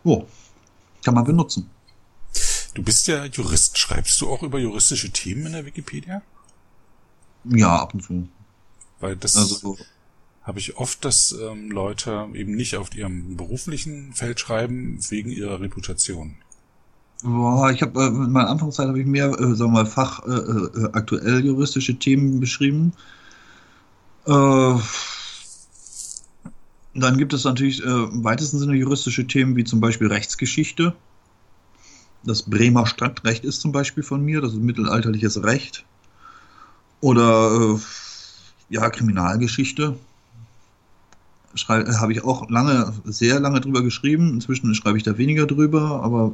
[0.06, 0.26] Oh,
[1.04, 1.70] kann man benutzen.
[2.74, 3.78] Du bist ja Jurist.
[3.78, 6.22] Schreibst du auch über juristische Themen in der Wikipedia?
[7.44, 8.28] Ja, ab und zu.
[9.00, 9.78] Weil das also,
[10.44, 15.62] habe ich oft, dass ähm, Leute eben nicht auf ihrem beruflichen Feld schreiben, wegen ihrer
[15.62, 16.36] Reputation.
[17.24, 20.26] Boah, ich habe äh, in meiner Anfangszeit habe ich mehr, äh, sagen wir mal, fach
[20.26, 22.92] äh, äh, aktuell juristische Themen beschrieben.
[24.26, 24.76] Äh,
[26.96, 30.94] dann gibt es natürlich äh, im weitesten Sinne juristische Themen wie zum Beispiel Rechtsgeschichte.
[32.26, 35.86] Das Bremer Stadtrecht ist zum Beispiel von mir, das ist mittelalterliches Recht.
[37.00, 37.80] Oder äh,
[38.70, 39.98] ja, Kriminalgeschichte.
[41.56, 44.34] Habe ich auch lange, sehr lange drüber geschrieben.
[44.34, 46.34] Inzwischen schreibe ich da weniger drüber, aber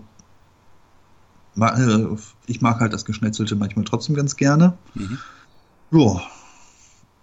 [1.57, 2.05] äh,
[2.47, 4.77] ich mag halt das Geschnetzelte manchmal trotzdem ganz gerne.
[4.95, 5.17] Mhm.
[5.91, 6.21] Ja.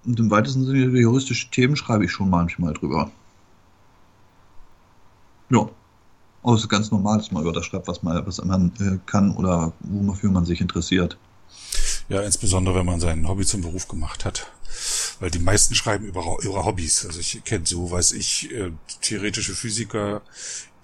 [0.05, 3.11] Und im weitesten Sinne juristische Themen schreibe ich schon manchmal drüber.
[5.51, 5.69] Ja.
[6.43, 8.99] Aber es ist ganz normal, dass man über das schreibt, was man, was man äh,
[9.07, 11.19] kann oder wofür man sich interessiert.
[12.09, 14.53] Ja, insbesondere wenn man sein Hobby zum Beruf gemacht hat.
[15.19, 17.07] Weil die meisten schreiben über ihre Hobbys.
[17.07, 20.23] Also ich kenne so, weiß ich, äh, theoretische Physiker,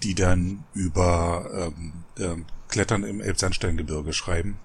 [0.02, 4.56] die dann über ähm, ähm, Klettern im Elbsandsteingebirge schreiben.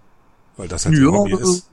[0.55, 1.69] Weil das halt ja, ihr Hobby ist.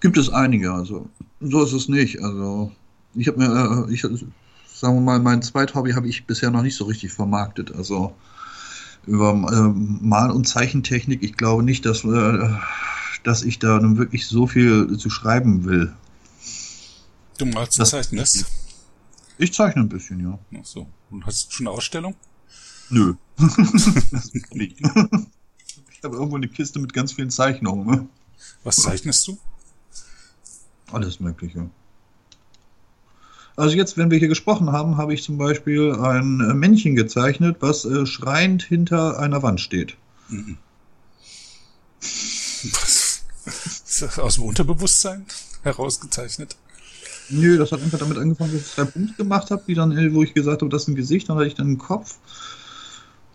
[0.00, 1.08] Gibt es einige, also
[1.40, 2.20] so ist es nicht.
[2.22, 2.72] Also
[3.14, 6.76] ich habe mir, äh, ich sagen wir mal, mein Zweithobby habe ich bisher noch nicht
[6.76, 7.72] so richtig vermarktet.
[7.72, 8.14] Also
[9.06, 12.50] über äh, Mal- und Zeichentechnik, ich glaube nicht, dass, äh,
[13.22, 15.92] dass ich da nun wirklich so viel zu schreiben will.
[17.42, 18.46] Du malst und zeichnest?
[19.36, 20.38] Ich zeichne ein bisschen, ja.
[20.60, 20.86] Ach so.
[21.10, 22.14] Und hast du schon eine Ausstellung?
[22.88, 23.14] Nö.
[24.52, 24.76] ich
[26.04, 27.84] habe irgendwo eine Kiste mit ganz vielen Zeichnungen.
[27.84, 28.06] Ne?
[28.62, 29.38] Was zeichnest du?
[30.92, 31.68] Alles Mögliche.
[33.56, 37.84] Also jetzt, wenn wir hier gesprochen haben, habe ich zum Beispiel ein Männchen gezeichnet, was
[37.84, 39.96] äh, schreiend hinter einer Wand steht.
[40.28, 40.58] Mhm.
[42.62, 43.24] Was?
[43.44, 45.26] Ist das aus dem Unterbewusstsein
[45.64, 46.56] herausgezeichnet?
[47.28, 50.12] Nö, das hat einfach damit angefangen, dass ich drei Punkte gemacht habe, die dann, äh,
[50.12, 52.18] wo ich gesagt habe, das ist ein Gesicht, dann hatte ich dann einen Kopf.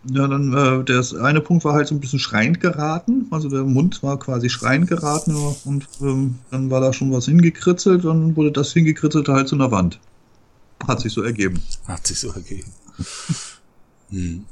[0.04, 3.64] Ja, dann äh, der eine Punkt war halt so ein bisschen schreiend geraten, also der
[3.64, 5.34] Mund war quasi schreiend geraten
[5.64, 9.72] und ähm, dann war da schon was hingekritzelt, dann wurde das hingekritzelte halt zu einer
[9.72, 9.98] Wand.
[10.86, 11.60] Hat sich so ergeben.
[11.88, 12.72] Hat sich so ergeben.
[14.10, 14.44] hm.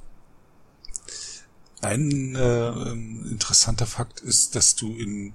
[1.81, 2.91] Ein äh,
[3.31, 5.35] interessanter Fakt ist, dass du in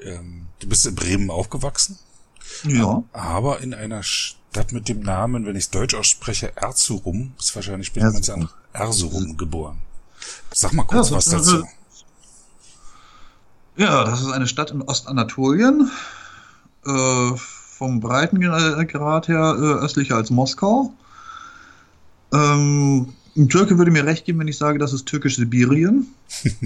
[0.00, 1.98] ähm, du bist in Bremen aufgewachsen
[2.64, 3.02] Ja.
[3.12, 7.88] Aber in einer Stadt mit dem Namen, wenn ich es deutsch ausspreche, Erzurum, ist wahrscheinlich
[7.88, 9.78] spricht man es an Erzurum geboren.
[10.52, 11.64] Sag mal kurz ja, was dazu.
[13.76, 15.90] Ja, das ist eine Stadt in Ostanatolien.
[16.84, 20.92] Äh, vom Breitengrad her äh, östlicher als Moskau.
[22.32, 26.06] Ähm, ein Türke würde mir recht geben, wenn ich sage, das ist türkisch-Sibirien.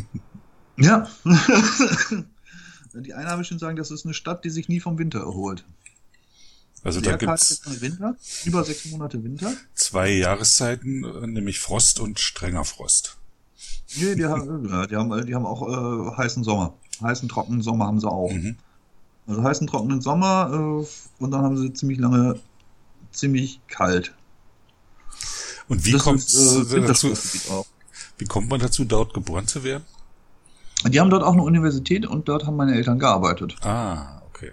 [0.77, 1.07] ja.
[3.03, 5.65] die Einheimischen sagen, das ist eine Stadt, die sich nie vom Winter erholt.
[6.83, 9.53] Also Sehr da gibt's Winter, über sechs Monate Winter.
[9.75, 11.01] Zwei Jahreszeiten,
[11.33, 13.17] nämlich Frost und strenger Frost.
[13.97, 16.75] Nee, die haben, die haben, die haben auch äh, heißen Sommer.
[17.03, 18.31] Heißen, trockenen Sommer haben sie auch.
[18.31, 18.57] Mhm.
[19.27, 22.39] Also heißen, trockenen Sommer äh, und dann haben sie ziemlich lange,
[23.11, 24.15] ziemlich kalt.
[25.69, 27.13] Und wie kommt äh, dazu?
[28.19, 29.85] Wie kommt man dazu, dort geboren zu werden?
[30.85, 33.57] Die haben dort auch eine Universität und dort haben meine Eltern gearbeitet.
[33.63, 34.53] Ah, okay.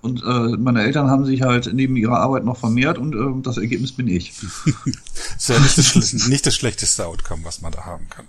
[0.00, 3.56] Und äh, meine Eltern haben sich halt neben ihrer Arbeit noch vermehrt und äh, das
[3.56, 4.32] Ergebnis bin ich.
[5.36, 8.26] ist ja nicht das, nicht das schlechteste Outcome, was man da haben kann.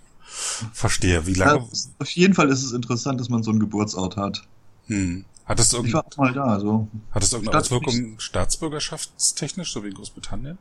[0.73, 1.27] Verstehe.
[1.27, 1.59] Wie lange?
[1.59, 1.67] Ja,
[1.99, 4.43] auf jeden Fall ist es interessant, dass man so einen Geburtsort hat.
[4.87, 5.25] Hm.
[5.45, 6.87] Hat das ich war auch mal da, also.
[7.11, 10.57] Hat das irgendeine Auswirkung staatsbürgerschaftstechnisch, so wie in Großbritannien?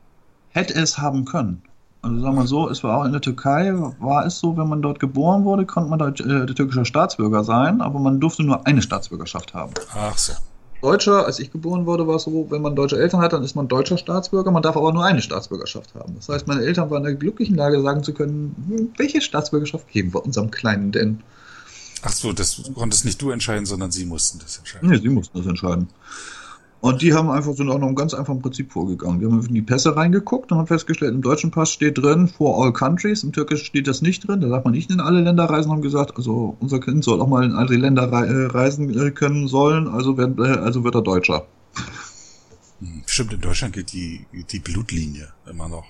[0.49, 1.63] Hätte es haben können.
[2.03, 4.81] Also sagen wir so, es war auch in der Türkei, war es so, wenn man
[4.81, 8.81] dort geboren wurde, konnte man dort äh, türkischer Staatsbürger sein, aber man durfte nur eine
[8.81, 9.73] Staatsbürgerschaft haben.
[9.95, 10.33] Ach so.
[10.81, 13.55] Deutscher, als ich geboren wurde, war es so, wenn man deutsche Eltern hat, dann ist
[13.55, 16.15] man deutscher Staatsbürger, man darf aber nur eine Staatsbürgerschaft haben.
[16.15, 19.87] Das heißt, meine Eltern waren in der glücklichen Lage, sagen zu können, hm, welche Staatsbürgerschaft
[19.87, 21.23] geben wir unserem Kleinen denn?
[22.01, 24.89] Ach so, das konntest nicht du entscheiden, sondern sie mussten das entscheiden.
[24.89, 25.87] Nee, sie mussten das entscheiden.
[26.83, 29.21] Und die haben einfach so nach einem ganz einfachen Prinzip vorgegangen.
[29.21, 32.61] Die haben in die Pässe reingeguckt und haben festgestellt, im deutschen Pass steht drin, for
[32.61, 35.45] all countries, im türkischen steht das nicht drin, da darf man nicht in alle Länder
[35.45, 39.11] reisen, haben gesagt, also unser Kind soll auch mal in andere Länder äh, reisen äh,
[39.11, 41.45] können sollen, also wird, äh, also wird er Deutscher.
[42.81, 45.85] Hm, stimmt, in Deutschland gilt die, die Blutlinie immer noch,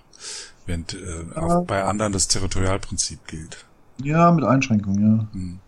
[0.68, 1.62] während äh, ja.
[1.62, 3.66] bei anderen das Territorialprinzip gilt.
[4.04, 5.28] Ja, mit Einschränkungen, ja.
[5.34, 5.60] Hm.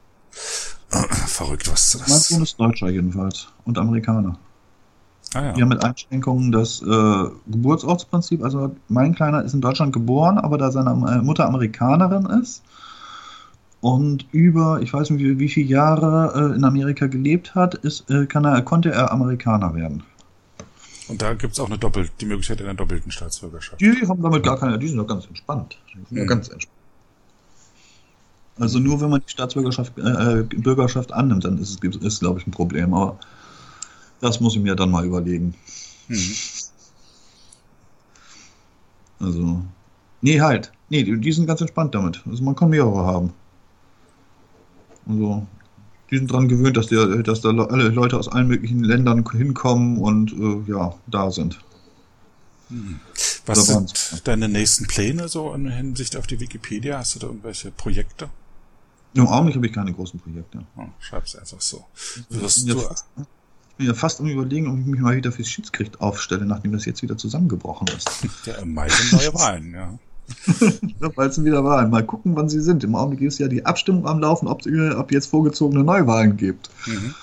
[1.26, 4.38] Verrückt, was das Mein Sohn ist Deutscher jedenfalls und Amerikaner.
[5.36, 5.56] Ah, ja.
[5.56, 8.44] Wir haben mit Einschränkungen das äh, Geburtsortsprinzip.
[8.44, 12.64] Also mein Kleiner ist in Deutschland geboren, aber da seine Mutter Amerikanerin ist
[13.86, 18.10] und über, ich weiß nicht wie, wie viele Jahre äh, in Amerika gelebt hat, ist,
[18.10, 20.02] äh, er, konnte er Amerikaner werden.
[21.08, 23.80] Und da gibt es auch eine Doppel die Möglichkeit einer doppelten Staatsbürgerschaft.
[23.80, 25.78] Die haben damit gar keine, die sind doch ganz entspannt.
[26.10, 26.26] Mhm.
[26.26, 26.80] ganz entspannt.
[28.58, 32.40] Also nur wenn man die Staatsbürgerschaft äh, äh Bürgerschaft annimmt, dann ist es, ist, glaube
[32.40, 32.92] ich, ein Problem.
[32.94, 33.20] Aber
[34.22, 35.55] das muss ich mir dann mal überlegen.
[36.07, 36.32] Mhm.
[39.20, 39.61] Also,
[40.22, 40.72] nee, halt.
[40.89, 42.22] Nee, die, die, sind ganz entspannt damit.
[42.26, 43.34] Also man kann mehrere haben.
[45.07, 45.47] Also,
[46.11, 49.97] die sind daran gewöhnt, dass, der, dass da alle Leute aus allen möglichen Ländern hinkommen
[49.97, 51.59] und äh, ja, da sind.
[52.70, 52.99] Mhm.
[53.45, 56.97] Was sind deine nächsten Pläne so in Hinsicht auf die Wikipedia?
[56.97, 58.30] Hast du da irgendwelche Projekte?
[59.13, 60.66] Im Augenblick habe ich keine großen Projekte.
[60.76, 61.86] Oh, schreib's einfach so.
[62.30, 62.84] Wirst du,
[63.78, 66.86] bin ja fast am überlegen, ob ich mich mal wieder fürs Schiedsgericht aufstelle, nachdem das
[66.86, 68.10] jetzt wieder zusammengebrochen ist.
[68.46, 70.00] Ja, meistens neue Wahlen, ja.
[71.02, 71.90] ja, bald sind wieder Wahlen.
[71.90, 72.84] Mal gucken, wann sie sind.
[72.84, 76.70] Im Augenblick ist ja die Abstimmung am Laufen, ob es ab jetzt vorgezogene Neuwahlen gibt.
[76.88, 77.14] Mhm.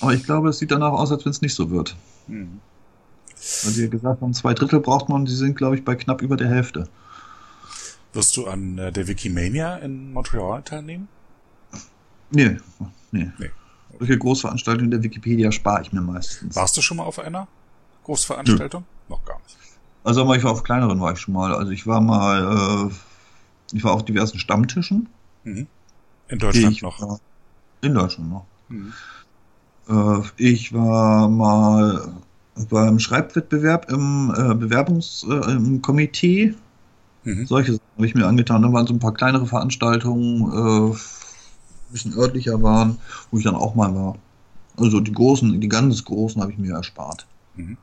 [0.00, 1.96] Aber ich glaube, es sieht danach aus, als wenn es nicht so wird.
[2.26, 2.60] Mhm.
[3.64, 5.94] Weil sie ja gesagt haben, zwei Drittel braucht man und sie sind, glaube ich, bei
[5.94, 6.88] knapp über der Hälfte.
[8.12, 11.08] Wirst du an äh, der Wikimania in Montreal teilnehmen?
[12.30, 12.56] Nee,
[13.12, 13.30] nee.
[13.38, 13.50] nee.
[13.98, 16.56] Solche Großveranstaltungen der Wikipedia spare ich mir meistens.
[16.56, 17.48] Warst du schon mal auf einer
[18.04, 18.82] Großveranstaltung?
[18.82, 19.14] Nö.
[19.14, 19.56] Noch gar nicht.
[20.04, 21.54] Also aber ich war auf kleineren war ich schon mal.
[21.54, 25.08] Also ich war mal, äh, ich war auf diversen Stammtischen.
[25.44, 25.66] Mhm.
[26.28, 27.00] In Deutschland noch.
[27.00, 27.18] War,
[27.80, 28.46] in Deutschland noch.
[28.68, 28.92] Mhm.
[29.88, 32.12] Äh, ich war mal
[32.70, 36.42] beim Schreibwettbewerb im äh, Bewerbungskomitee.
[36.44, 36.54] Äh,
[37.28, 37.46] mhm.
[37.46, 38.62] Solche Sachen habe ich mir angetan.
[38.62, 40.92] Da waren so ein paar kleinere Veranstaltungen.
[40.92, 40.96] Äh,
[41.92, 42.98] bisschen örtlicher waren,
[43.30, 44.16] wo ich dann auch mal war.
[44.76, 47.26] Also die großen, die ganz großen habe ich mir erspart.
[47.54, 47.76] Mhm.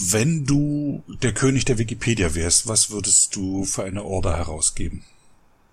[0.00, 5.02] Wenn du der König der Wikipedia wärst, was würdest du für eine Order herausgeben?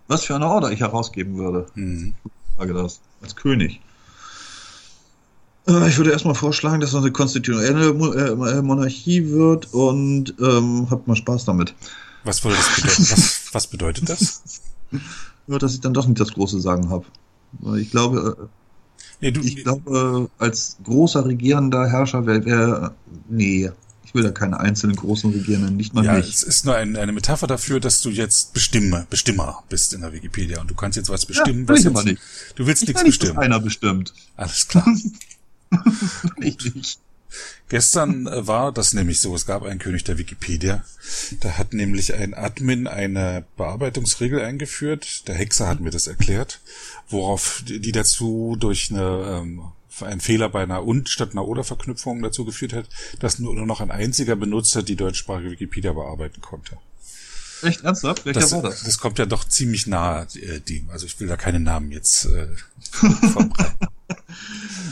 [0.08, 1.68] Was für eine Order ich herausgeben würde?
[1.76, 2.16] Mhm.
[2.26, 3.00] Ich frage das.
[3.22, 3.82] Als König.
[5.68, 11.08] Äh, ich würde erstmal vorschlagen, dass es eine konstitutionelle äh, Monarchie wird und ähm, habt
[11.08, 11.74] mal Spaß damit.
[12.24, 13.32] Was, würde das bedeuten?
[13.56, 14.62] was, bedeutet das?
[15.48, 17.06] Nur, dass ich dann doch nicht das große Sagen habe.
[17.78, 18.46] Ich glaube, äh,
[19.22, 22.96] nee, du, ich glaube, als großer regierender Herrscher wäre, wär,
[23.30, 23.72] nee,
[24.04, 26.30] ich will da keine einzelnen großen Regierenden, nicht mal ja, mich.
[26.30, 30.14] es ist nur ein, eine Metapher dafür, dass du jetzt Bestimme, Bestimmer bist in der
[30.14, 31.62] Wikipedia und du kannst jetzt was bestimmen.
[31.64, 32.22] Ja, was jetzt, nicht.
[32.56, 33.40] Du willst Ich nichts nicht, bestimmen.
[33.40, 34.14] einer bestimmt.
[34.36, 34.88] Alles klar.
[36.40, 37.00] Ich nicht.
[37.70, 40.84] Gestern äh, war das nämlich so, es gab einen König der Wikipedia.
[41.42, 45.28] Da hat nämlich ein Admin eine Bearbeitungsregel eingeführt.
[45.28, 46.62] Der Hexer hat mir das erklärt,
[47.10, 49.64] worauf die dazu durch eine, ähm,
[50.02, 52.88] einen Fehler bei einer und statt einer oder Verknüpfung dazu geführt hat,
[53.20, 56.78] dass nur noch ein einziger Benutzer die deutschsprachige Wikipedia bearbeiten konnte.
[57.66, 58.26] Echt ernsthaft?
[58.26, 58.84] Welcher Das, war das?
[58.84, 60.90] das kommt ja doch ziemlich nahe äh, dem.
[60.90, 62.48] Also ich will da keine Namen jetzt äh,
[62.92, 63.88] verbreiten.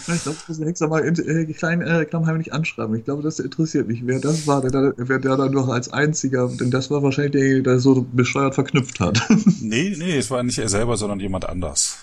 [0.08, 2.96] Ich glaube, ich muss den Hexer mal in, äh, klein, äh, klammheimlich anschreiben.
[2.96, 4.02] Ich glaube, das interessiert mich.
[4.06, 7.32] Wer das war, der, da- wer der dann noch als einziger, denn das war wahrscheinlich
[7.34, 9.22] der, der so bescheuert verknüpft hat.
[9.62, 11.98] Nee, nee, es war nicht er selber, sondern jemand anders.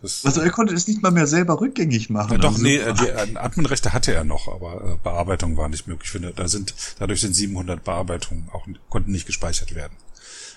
[0.00, 2.32] Das, Also er konnte es nicht mal mehr selber rückgängig machen.
[2.32, 5.68] Ja, doch, also, nee, äh, die äh, Adminrechte hatte er noch, aber äh, Bearbeitung war
[5.68, 6.06] nicht möglich.
[6.06, 9.96] Ich finde, da sind, dadurch sind 700 Bearbeitungen auch, konnten nicht gespeichert werden.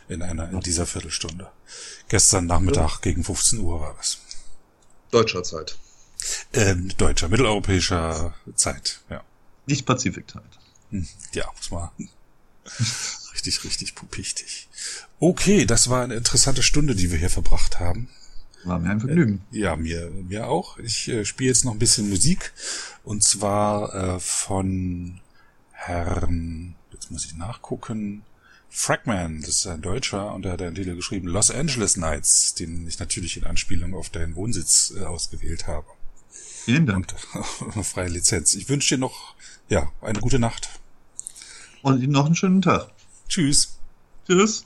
[0.07, 1.49] In einer, in dieser Viertelstunde.
[2.09, 4.19] Gestern Nachmittag gegen 15 Uhr war das.
[5.09, 5.77] Deutscher Zeit.
[6.53, 9.23] Ähm, deutscher, mitteleuropäischer Zeit, ja.
[9.65, 10.43] Nicht Pazifikzeit.
[10.89, 11.89] Hm, Ja, muss man.
[13.33, 14.67] richtig, richtig pupichtig.
[15.19, 18.09] Okay, das war eine interessante Stunde, die wir hier verbracht haben.
[18.63, 19.41] War mir ein Vergnügen.
[19.51, 20.77] Ja, mir, mir auch.
[20.77, 22.53] Ich äh, spiele jetzt noch ein bisschen Musik.
[23.03, 25.19] Und zwar äh, von
[25.71, 28.23] Herrn, jetzt muss ich nachgucken,
[28.69, 32.87] Fragman, das ist ein Deutscher, und er hat einen Titel geschrieben, Los Angeles Nights, den
[32.87, 35.87] ich natürlich in Anspielung auf deinen Wohnsitz äh, ausgewählt habe.
[36.29, 37.13] Vielen Dank.
[37.59, 38.53] Und freie Lizenz.
[38.53, 39.35] Ich wünsche dir noch,
[39.67, 40.69] ja, eine gute Nacht.
[41.81, 42.91] Und Ihnen noch einen schönen Tag.
[43.27, 43.77] Tschüss.
[44.27, 44.65] Tschüss.